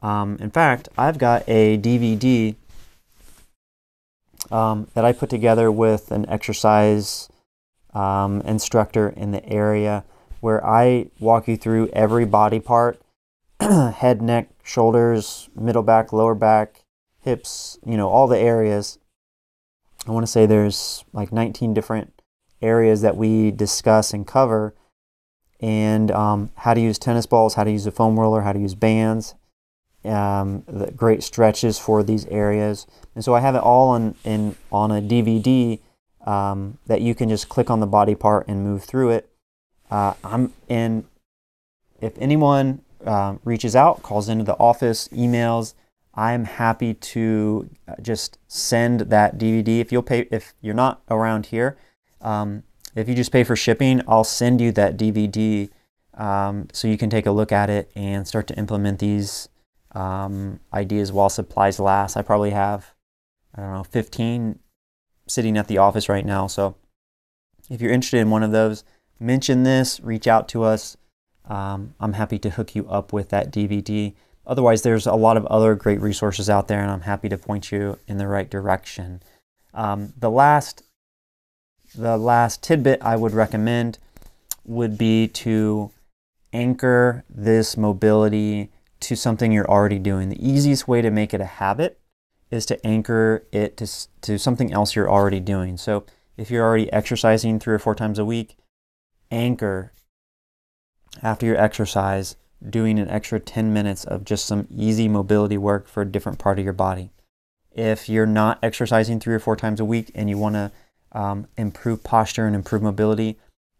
Um, 0.00 0.36
in 0.40 0.50
fact, 0.50 0.88
I've 0.98 1.18
got 1.18 1.42
a 1.48 1.78
DVD 1.78 2.54
um, 4.50 4.88
that 4.94 5.04
I 5.04 5.12
put 5.12 5.30
together 5.30 5.72
with 5.72 6.10
an 6.10 6.28
exercise 6.28 7.28
um, 7.94 8.40
instructor 8.42 9.08
in 9.08 9.30
the 9.30 9.44
area 9.48 10.04
where 10.40 10.64
I 10.66 11.06
walk 11.20 11.48
you 11.48 11.56
through 11.56 11.88
every 11.88 12.26
body 12.26 12.60
part 12.60 13.00
head, 13.60 14.20
neck, 14.20 14.50
shoulders, 14.62 15.48
middle 15.54 15.82
back, 15.82 16.12
lower 16.12 16.34
back, 16.34 16.82
hips, 17.20 17.78
you 17.86 17.96
know, 17.96 18.08
all 18.08 18.26
the 18.26 18.38
areas. 18.38 18.98
I 20.06 20.10
want 20.10 20.24
to 20.24 20.30
say 20.30 20.44
there's 20.44 21.04
like 21.14 21.32
19 21.32 21.72
different 21.72 22.13
areas 22.64 23.02
that 23.02 23.16
we 23.16 23.50
discuss 23.50 24.12
and 24.12 24.26
cover, 24.26 24.74
and 25.60 26.10
um, 26.10 26.50
how 26.56 26.74
to 26.74 26.80
use 26.80 26.98
tennis 26.98 27.26
balls, 27.26 27.54
how 27.54 27.64
to 27.64 27.70
use 27.70 27.86
a 27.86 27.90
foam 27.90 28.18
roller, 28.18 28.42
how 28.42 28.52
to 28.52 28.58
use 28.58 28.74
bands, 28.74 29.34
um, 30.04 30.64
the 30.66 30.90
great 30.90 31.22
stretches 31.22 31.78
for 31.78 32.02
these 32.02 32.26
areas. 32.26 32.86
And 33.14 33.24
so 33.24 33.34
I 33.34 33.40
have 33.40 33.54
it 33.54 33.62
all 33.62 33.90
on, 33.90 34.14
in, 34.24 34.56
on 34.72 34.90
a 34.90 35.00
DVD 35.00 35.80
um, 36.26 36.78
that 36.86 37.00
you 37.00 37.14
can 37.14 37.28
just 37.28 37.48
click 37.48 37.70
on 37.70 37.80
the 37.80 37.86
body 37.86 38.14
part 38.14 38.46
and 38.48 38.64
move 38.64 38.84
through 38.84 39.10
it. 39.10 39.30
Uh, 39.90 40.14
I'm 40.24 40.52
in. 40.68 41.04
If 42.00 42.18
anyone 42.18 42.82
uh, 43.06 43.36
reaches 43.44 43.76
out, 43.76 44.02
calls 44.02 44.28
into 44.28 44.44
the 44.44 44.58
office, 44.58 45.08
emails, 45.08 45.74
I'm 46.14 46.44
happy 46.44 46.94
to 46.94 47.70
uh, 47.88 47.94
just 48.02 48.38
send 48.48 49.00
that 49.00 49.38
DVD. 49.38 49.80
If 49.80 49.92
you'll 49.92 50.02
pay, 50.02 50.28
if 50.30 50.54
you're 50.60 50.74
not 50.74 51.02
around 51.10 51.46
here, 51.46 51.76
um, 52.24 52.62
if 52.94 53.08
you 53.08 53.14
just 53.14 53.32
pay 53.32 53.44
for 53.44 53.56
shipping, 53.56 54.00
I'll 54.08 54.24
send 54.24 54.60
you 54.60 54.72
that 54.72 54.96
DVD 54.96 55.68
um, 56.14 56.68
so 56.72 56.88
you 56.88 56.96
can 56.96 57.10
take 57.10 57.26
a 57.26 57.30
look 57.30 57.52
at 57.52 57.70
it 57.70 57.90
and 57.94 58.26
start 58.26 58.46
to 58.48 58.54
implement 58.56 58.98
these 58.98 59.48
um, 59.92 60.60
ideas 60.72 61.12
while 61.12 61.28
supplies 61.28 61.78
last. 61.78 62.16
I 62.16 62.22
probably 62.22 62.50
have, 62.50 62.92
I 63.54 63.62
don't 63.62 63.72
know, 63.72 63.84
15 63.84 64.58
sitting 65.26 65.56
at 65.56 65.68
the 65.68 65.78
office 65.78 66.08
right 66.08 66.24
now. 66.24 66.46
So 66.46 66.76
if 67.70 67.80
you're 67.80 67.92
interested 67.92 68.20
in 68.20 68.30
one 68.30 68.42
of 68.42 68.52
those, 68.52 68.84
mention 69.18 69.62
this, 69.62 70.00
reach 70.00 70.26
out 70.26 70.48
to 70.50 70.62
us. 70.62 70.96
Um, 71.46 71.94
I'm 72.00 72.14
happy 72.14 72.38
to 72.40 72.50
hook 72.50 72.74
you 72.74 72.88
up 72.88 73.12
with 73.12 73.30
that 73.30 73.52
DVD. 73.52 74.14
Otherwise, 74.46 74.82
there's 74.82 75.06
a 75.06 75.14
lot 75.14 75.36
of 75.36 75.46
other 75.46 75.74
great 75.74 76.00
resources 76.00 76.50
out 76.50 76.68
there, 76.68 76.80
and 76.80 76.90
I'm 76.90 77.02
happy 77.02 77.28
to 77.28 77.38
point 77.38 77.72
you 77.72 77.98
in 78.06 78.18
the 78.18 78.28
right 78.28 78.48
direction. 78.50 79.22
Um, 79.72 80.12
the 80.16 80.30
last, 80.30 80.82
the 81.94 82.16
last 82.16 82.62
tidbit 82.62 83.00
I 83.02 83.16
would 83.16 83.32
recommend 83.32 83.98
would 84.64 84.96
be 84.98 85.28
to 85.28 85.90
anchor 86.52 87.24
this 87.28 87.76
mobility 87.76 88.70
to 89.00 89.16
something 89.16 89.52
you're 89.52 89.70
already 89.70 89.98
doing. 89.98 90.28
The 90.28 90.48
easiest 90.48 90.88
way 90.88 91.02
to 91.02 91.10
make 91.10 91.34
it 91.34 91.40
a 91.40 91.46
habit 91.46 92.00
is 92.50 92.64
to 92.66 92.86
anchor 92.86 93.44
it 93.52 93.76
to, 93.78 93.88
to 94.22 94.38
something 94.38 94.72
else 94.72 94.94
you're 94.94 95.10
already 95.10 95.40
doing. 95.40 95.76
So 95.76 96.04
if 96.36 96.50
you're 96.50 96.64
already 96.64 96.92
exercising 96.92 97.58
three 97.58 97.74
or 97.74 97.78
four 97.78 97.94
times 97.94 98.18
a 98.18 98.24
week, 98.24 98.56
anchor 99.30 99.92
after 101.22 101.46
your 101.46 101.56
exercise 101.56 102.36
doing 102.68 102.98
an 102.98 103.08
extra 103.08 103.38
10 103.38 103.72
minutes 103.72 104.04
of 104.04 104.24
just 104.24 104.46
some 104.46 104.66
easy 104.70 105.08
mobility 105.08 105.58
work 105.58 105.86
for 105.86 106.02
a 106.02 106.10
different 106.10 106.38
part 106.38 106.58
of 106.58 106.64
your 106.64 106.72
body. 106.72 107.10
If 107.72 108.08
you're 108.08 108.26
not 108.26 108.58
exercising 108.62 109.20
three 109.20 109.34
or 109.34 109.40
four 109.40 109.56
times 109.56 109.80
a 109.80 109.84
week 109.84 110.10
and 110.14 110.30
you 110.30 110.38
want 110.38 110.54
to 110.54 110.72
um, 111.14 111.46
improve 111.56 112.02
posture 112.02 112.46
and 112.46 112.54
improve 112.54 112.82
mobility, 112.82 113.38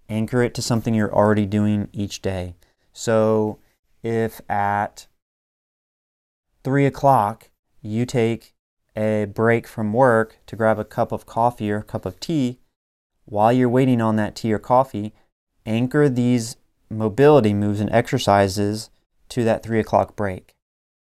anchor 0.09 0.43
it 0.43 0.55
to 0.55 0.63
something 0.63 0.95
you're 0.95 1.15
already 1.15 1.47
doing 1.47 1.89
each 1.93 2.23
day. 2.23 2.55
So 2.93 3.59
if 4.03 4.41
at 4.49 5.07
three 6.63 6.87
o'clock 6.87 7.51
you 7.83 8.07
take 8.07 8.55
a 8.97 9.27
break 9.27 9.67
from 9.67 9.93
work 9.93 10.39
to 10.47 10.57
grab 10.57 10.79
a 10.79 10.85
cup 10.85 11.11
of 11.11 11.27
coffee 11.27 11.71
or 11.71 11.79
a 11.79 11.83
cup 11.83 12.07
of 12.07 12.21
tea, 12.21 12.61
while 13.25 13.53
you're 13.53 13.69
waiting 13.69 14.01
on 14.01 14.17
that 14.17 14.37
tea 14.37 14.53
or 14.53 14.59
coffee, 14.59 15.13
anchor 15.67 16.09
these 16.09 16.57
mobility 16.91 17.55
moves 17.55 17.81
and 17.81 17.91
exercises 17.91 18.91
to 19.29 19.43
that 19.45 19.63
three 19.63 19.81
o'clock 19.81 20.15
break. 20.15 20.55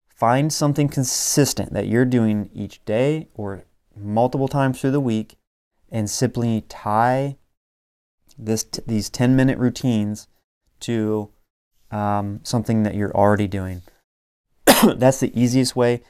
Find 0.08 0.52
something 0.52 0.88
consistent 0.88 1.72
that 1.72 1.88
you're 1.88 2.04
doing 2.04 2.48
each 2.54 2.84
day 2.84 3.28
or 3.34 3.64
multiple 3.96 4.46
times 4.46 4.80
through 4.80 4.92
the 4.92 5.00
week 5.00 5.36
and 5.92 6.10
simply 6.10 6.62
tie 6.62 7.36
this, 8.36 8.64
these 8.86 9.10
10 9.10 9.36
minute 9.36 9.58
routines 9.58 10.26
to 10.80 11.30
um, 11.92 12.40
something 12.42 12.82
that 12.82 12.94
you're 12.94 13.14
already 13.14 13.46
doing. 13.46 13.82
That's 14.82 15.20
the 15.20 15.38
easiest 15.38 15.76
way. 15.76 16.02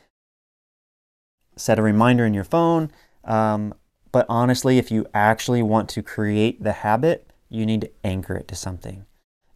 Set 1.57 1.79
a 1.79 1.83
reminder 1.83 2.25
in 2.25 2.33
your 2.33 2.45
phone. 2.45 2.91
Um, 3.25 3.75
but 4.13 4.25
honestly, 4.29 4.79
if 4.79 4.91
you 4.91 5.07
actually 5.13 5.63
want 5.63 5.89
to 5.91 6.03
create 6.03 6.63
the 6.63 6.73
habit, 6.73 7.27
you 7.51 7.67
need 7.67 7.83
to 7.83 7.91
anchor 8.05 8.35
it 8.35 8.49
to 8.49 8.55
something. 8.55 9.05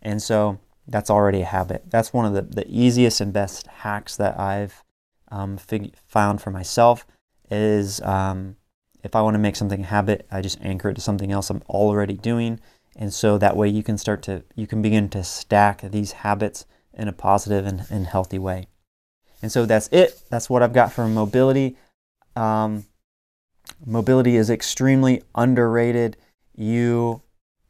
And 0.02 0.20
so 0.20 0.58
that's 0.88 1.10
already 1.10 1.42
a 1.42 1.46
habit. 1.46 1.84
That's 1.88 2.12
one 2.12 2.26
of 2.26 2.32
the, 2.32 2.42
the 2.42 2.66
easiest 2.68 3.20
and 3.20 3.32
best 3.32 3.66
hacks 3.66 4.16
that 4.16 4.38
I've 4.38 4.82
um, 5.30 5.56
fig- 5.56 5.94
found 6.06 6.40
for 6.40 6.50
myself 6.50 7.06
is 7.50 8.00
um, 8.02 8.56
if 9.07 9.14
I 9.14 9.23
want 9.23 9.35
to 9.35 9.38
make 9.38 9.55
something 9.55 9.83
a 9.83 9.87
habit, 9.87 10.27
I 10.33 10.40
just 10.40 10.61
anchor 10.61 10.88
it 10.88 10.95
to 10.95 11.01
something 11.01 11.31
else 11.31 11.49
I'm 11.49 11.62
already 11.69 12.14
doing. 12.14 12.59
And 12.97 13.14
so 13.14 13.38
that 13.38 13.57
way 13.57 13.69
you 13.69 13.85
can 13.85 13.99
start 13.99 14.21
to, 14.25 14.42
you 14.57 14.66
can 14.66 14.83
begin 14.83 15.09
to 15.11 15.23
stack 15.23 15.81
these 15.81 16.11
habits 16.11 16.66
in 16.92 17.07
a 17.07 17.12
positive 17.12 17.64
and, 17.64 17.87
and 17.88 18.09
healthy 18.09 18.40
way. 18.40 18.66
And 19.42 19.53
so 19.53 19.64
that's 19.64 19.88
it. 19.92 20.21
That's 20.29 20.51
what 20.51 20.64
I've 20.64 20.73
got 20.73 20.92
for 20.92 21.07
mobility. 21.07 21.77
Um, 22.35 22.85
mobility 23.85 24.35
is 24.37 24.51
extremely 24.51 25.23
underrated. 25.37 26.16
You, 26.57 27.23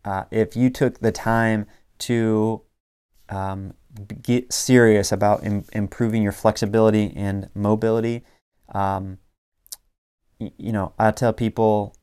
uh, 0.07 0.25
if 0.31 0.57
you 0.57 0.71
took 0.71 1.01
the 1.01 1.13
time 1.13 1.67
to 1.99 2.63
um, 3.29 3.75
get 4.23 4.55
serious 4.55 5.13
about 5.13 5.45
Im- 5.45 5.67
improving 5.75 6.23
your 6.23 6.33
flexibility 6.33 7.13
and 7.15 7.51
mobility, 7.55 8.25
um, 8.75 9.19
you 10.39 10.73
know, 10.73 10.93
I 10.99 11.11
tell 11.11 11.33
people 11.33 11.97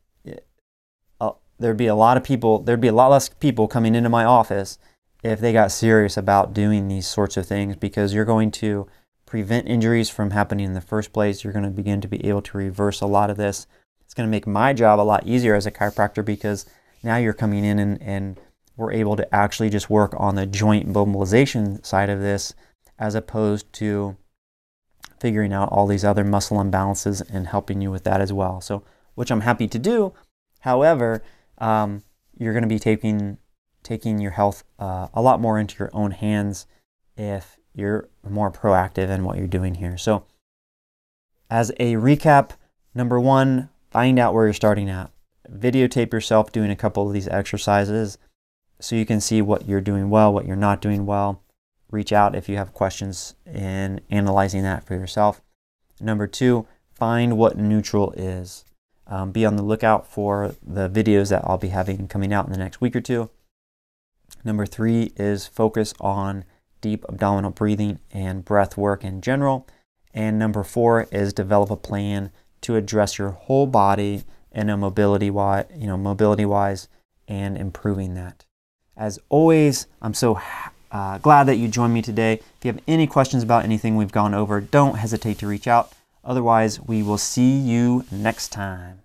uh, 1.19 1.31
there'd 1.59 1.77
be 1.77 1.87
a 1.87 1.95
lot 1.95 2.17
of 2.17 2.23
people, 2.23 2.59
there'd 2.59 2.81
be 2.81 2.87
a 2.87 2.93
lot 2.93 3.09
less 3.09 3.29
people 3.29 3.67
coming 3.67 3.95
into 3.95 4.09
my 4.09 4.25
office 4.25 4.77
if 5.23 5.39
they 5.39 5.53
got 5.53 5.71
serious 5.71 6.17
about 6.17 6.53
doing 6.53 6.87
these 6.87 7.07
sorts 7.07 7.37
of 7.37 7.45
things 7.45 7.75
because 7.75 8.13
you're 8.13 8.25
going 8.25 8.51
to 8.51 8.87
prevent 9.25 9.67
injuries 9.67 10.09
from 10.09 10.31
happening 10.31 10.65
in 10.65 10.73
the 10.73 10.81
first 10.81 11.13
place. 11.13 11.43
You're 11.43 11.53
going 11.53 11.65
to 11.65 11.71
begin 11.71 12.01
to 12.01 12.07
be 12.07 12.23
able 12.27 12.41
to 12.43 12.57
reverse 12.57 13.01
a 13.01 13.07
lot 13.07 13.29
of 13.29 13.37
this. 13.37 13.65
It's 14.01 14.13
going 14.13 14.27
to 14.27 14.31
make 14.31 14.45
my 14.45 14.73
job 14.73 14.99
a 14.99 15.01
lot 15.01 15.25
easier 15.25 15.55
as 15.55 15.65
a 15.65 15.71
chiropractor 15.71 16.23
because 16.23 16.65
now 17.03 17.17
you're 17.17 17.33
coming 17.33 17.63
in 17.63 17.79
and, 17.79 18.01
and 18.01 18.39
we're 18.75 18.91
able 18.91 19.15
to 19.15 19.33
actually 19.35 19.69
just 19.69 19.89
work 19.89 20.13
on 20.17 20.35
the 20.35 20.45
joint 20.45 20.87
mobilization 20.87 21.83
side 21.83 22.09
of 22.09 22.19
this 22.19 22.53
as 22.99 23.15
opposed 23.15 23.71
to 23.73 24.17
figuring 25.23 25.53
out 25.53 25.69
all 25.71 25.87
these 25.87 26.03
other 26.03 26.25
muscle 26.25 26.57
imbalances 26.57 27.23
and 27.33 27.47
helping 27.47 27.79
you 27.79 27.89
with 27.89 28.03
that 28.03 28.19
as 28.19 28.33
well. 28.33 28.59
So, 28.59 28.83
which 29.15 29.31
I'm 29.31 29.39
happy 29.39 29.69
to 29.69 29.79
do. 29.79 30.13
However, 30.59 31.23
um, 31.59 32.03
you're 32.37 32.51
going 32.51 32.63
to 32.63 32.67
be 32.67 32.77
taking 32.77 33.37
taking 33.83 34.19
your 34.19 34.31
health 34.31 34.65
uh, 34.79 35.07
a 35.13 35.21
lot 35.21 35.39
more 35.39 35.57
into 35.57 35.75
your 35.79 35.89
own 35.93 36.11
hands 36.11 36.67
if 37.15 37.57
you're 37.73 38.09
more 38.29 38.51
proactive 38.51 39.09
in 39.09 39.23
what 39.23 39.37
you're 39.37 39.47
doing 39.47 39.75
here. 39.75 39.97
So, 39.97 40.25
as 41.49 41.71
a 41.79 41.93
recap, 41.93 42.51
number 42.93 43.19
one, 43.19 43.69
find 43.91 44.19
out 44.19 44.33
where 44.33 44.45
you're 44.45 44.53
starting 44.53 44.89
at. 44.89 45.09
Videotape 45.49 46.11
yourself 46.11 46.51
doing 46.51 46.69
a 46.69 46.75
couple 46.75 47.07
of 47.07 47.13
these 47.13 47.29
exercises 47.29 48.17
so 48.81 48.97
you 48.97 49.05
can 49.05 49.21
see 49.21 49.41
what 49.41 49.69
you're 49.69 49.79
doing 49.79 50.09
well, 50.09 50.33
what 50.33 50.45
you're 50.45 50.57
not 50.57 50.81
doing 50.81 51.05
well. 51.05 51.42
Reach 51.93 52.11
out 52.11 52.35
if 52.35 52.49
you 52.49 52.57
have 52.57 52.73
questions 52.73 53.35
in 53.45 54.01
analyzing 54.09 54.63
that 54.63 54.83
for 54.83 54.95
yourself. 54.95 55.43
Number 56.01 56.25
two, 56.25 56.65
find 56.91 57.37
what 57.37 57.55
neutral 57.55 58.13
is. 58.13 58.65
Um, 59.05 59.31
be 59.31 59.45
on 59.45 59.57
the 59.57 59.63
lookout 59.63 60.07
for 60.07 60.55
the 60.65 60.89
videos 60.89 61.29
that 61.29 61.43
I'll 61.45 61.59
be 61.59 61.67
having 61.67 62.07
coming 62.07 62.33
out 62.33 62.47
in 62.47 62.51
the 62.51 62.57
next 62.57 62.81
week 62.81 62.95
or 62.95 63.01
two. 63.01 63.29
Number 64.43 64.65
three 64.65 65.13
is 65.17 65.45
focus 65.45 65.93
on 65.99 66.45
deep 66.81 67.05
abdominal 67.07 67.51
breathing 67.51 67.99
and 68.09 68.43
breath 68.43 68.75
work 68.75 69.03
in 69.03 69.21
general. 69.21 69.67
And 70.15 70.39
number 70.39 70.63
four 70.63 71.07
is 71.11 71.31
develop 71.31 71.69
a 71.69 71.77
plan 71.77 72.31
to 72.61 72.75
address 72.75 73.19
your 73.19 73.29
whole 73.29 73.67
body 73.67 74.23
in 74.51 74.71
a 74.71 74.77
mobility 74.77 75.29
wise, 75.29 75.65
you 75.75 75.85
know, 75.85 75.97
mobility 75.97 76.45
wise 76.45 76.87
and 77.27 77.55
improving 77.55 78.15
that. 78.15 78.45
As 78.97 79.19
always, 79.29 79.85
I'm 80.01 80.15
so 80.15 80.39
uh, 80.93 81.17
glad 81.17 81.45
that 81.45 81.57
you 81.57 81.67
joined 81.67 81.93
me 81.93 82.01
today. 82.01 82.33
If 82.33 82.63
you 82.63 82.71
have 82.71 82.81
any 82.87 83.07
questions 83.07 83.43
about 83.43 83.65
anything 83.65 83.97
we've 83.97 84.11
gone 84.11 84.33
over, 84.33 84.61
don't 84.61 84.95
hesitate 84.95 85.39
to 85.39 85.47
reach 85.47 85.67
out. 85.67 85.91
Otherwise, 86.23 86.79
we 86.79 87.03
will 87.03 87.17
see 87.17 87.57
you 87.57 88.05
next 88.11 88.49
time. 88.49 89.02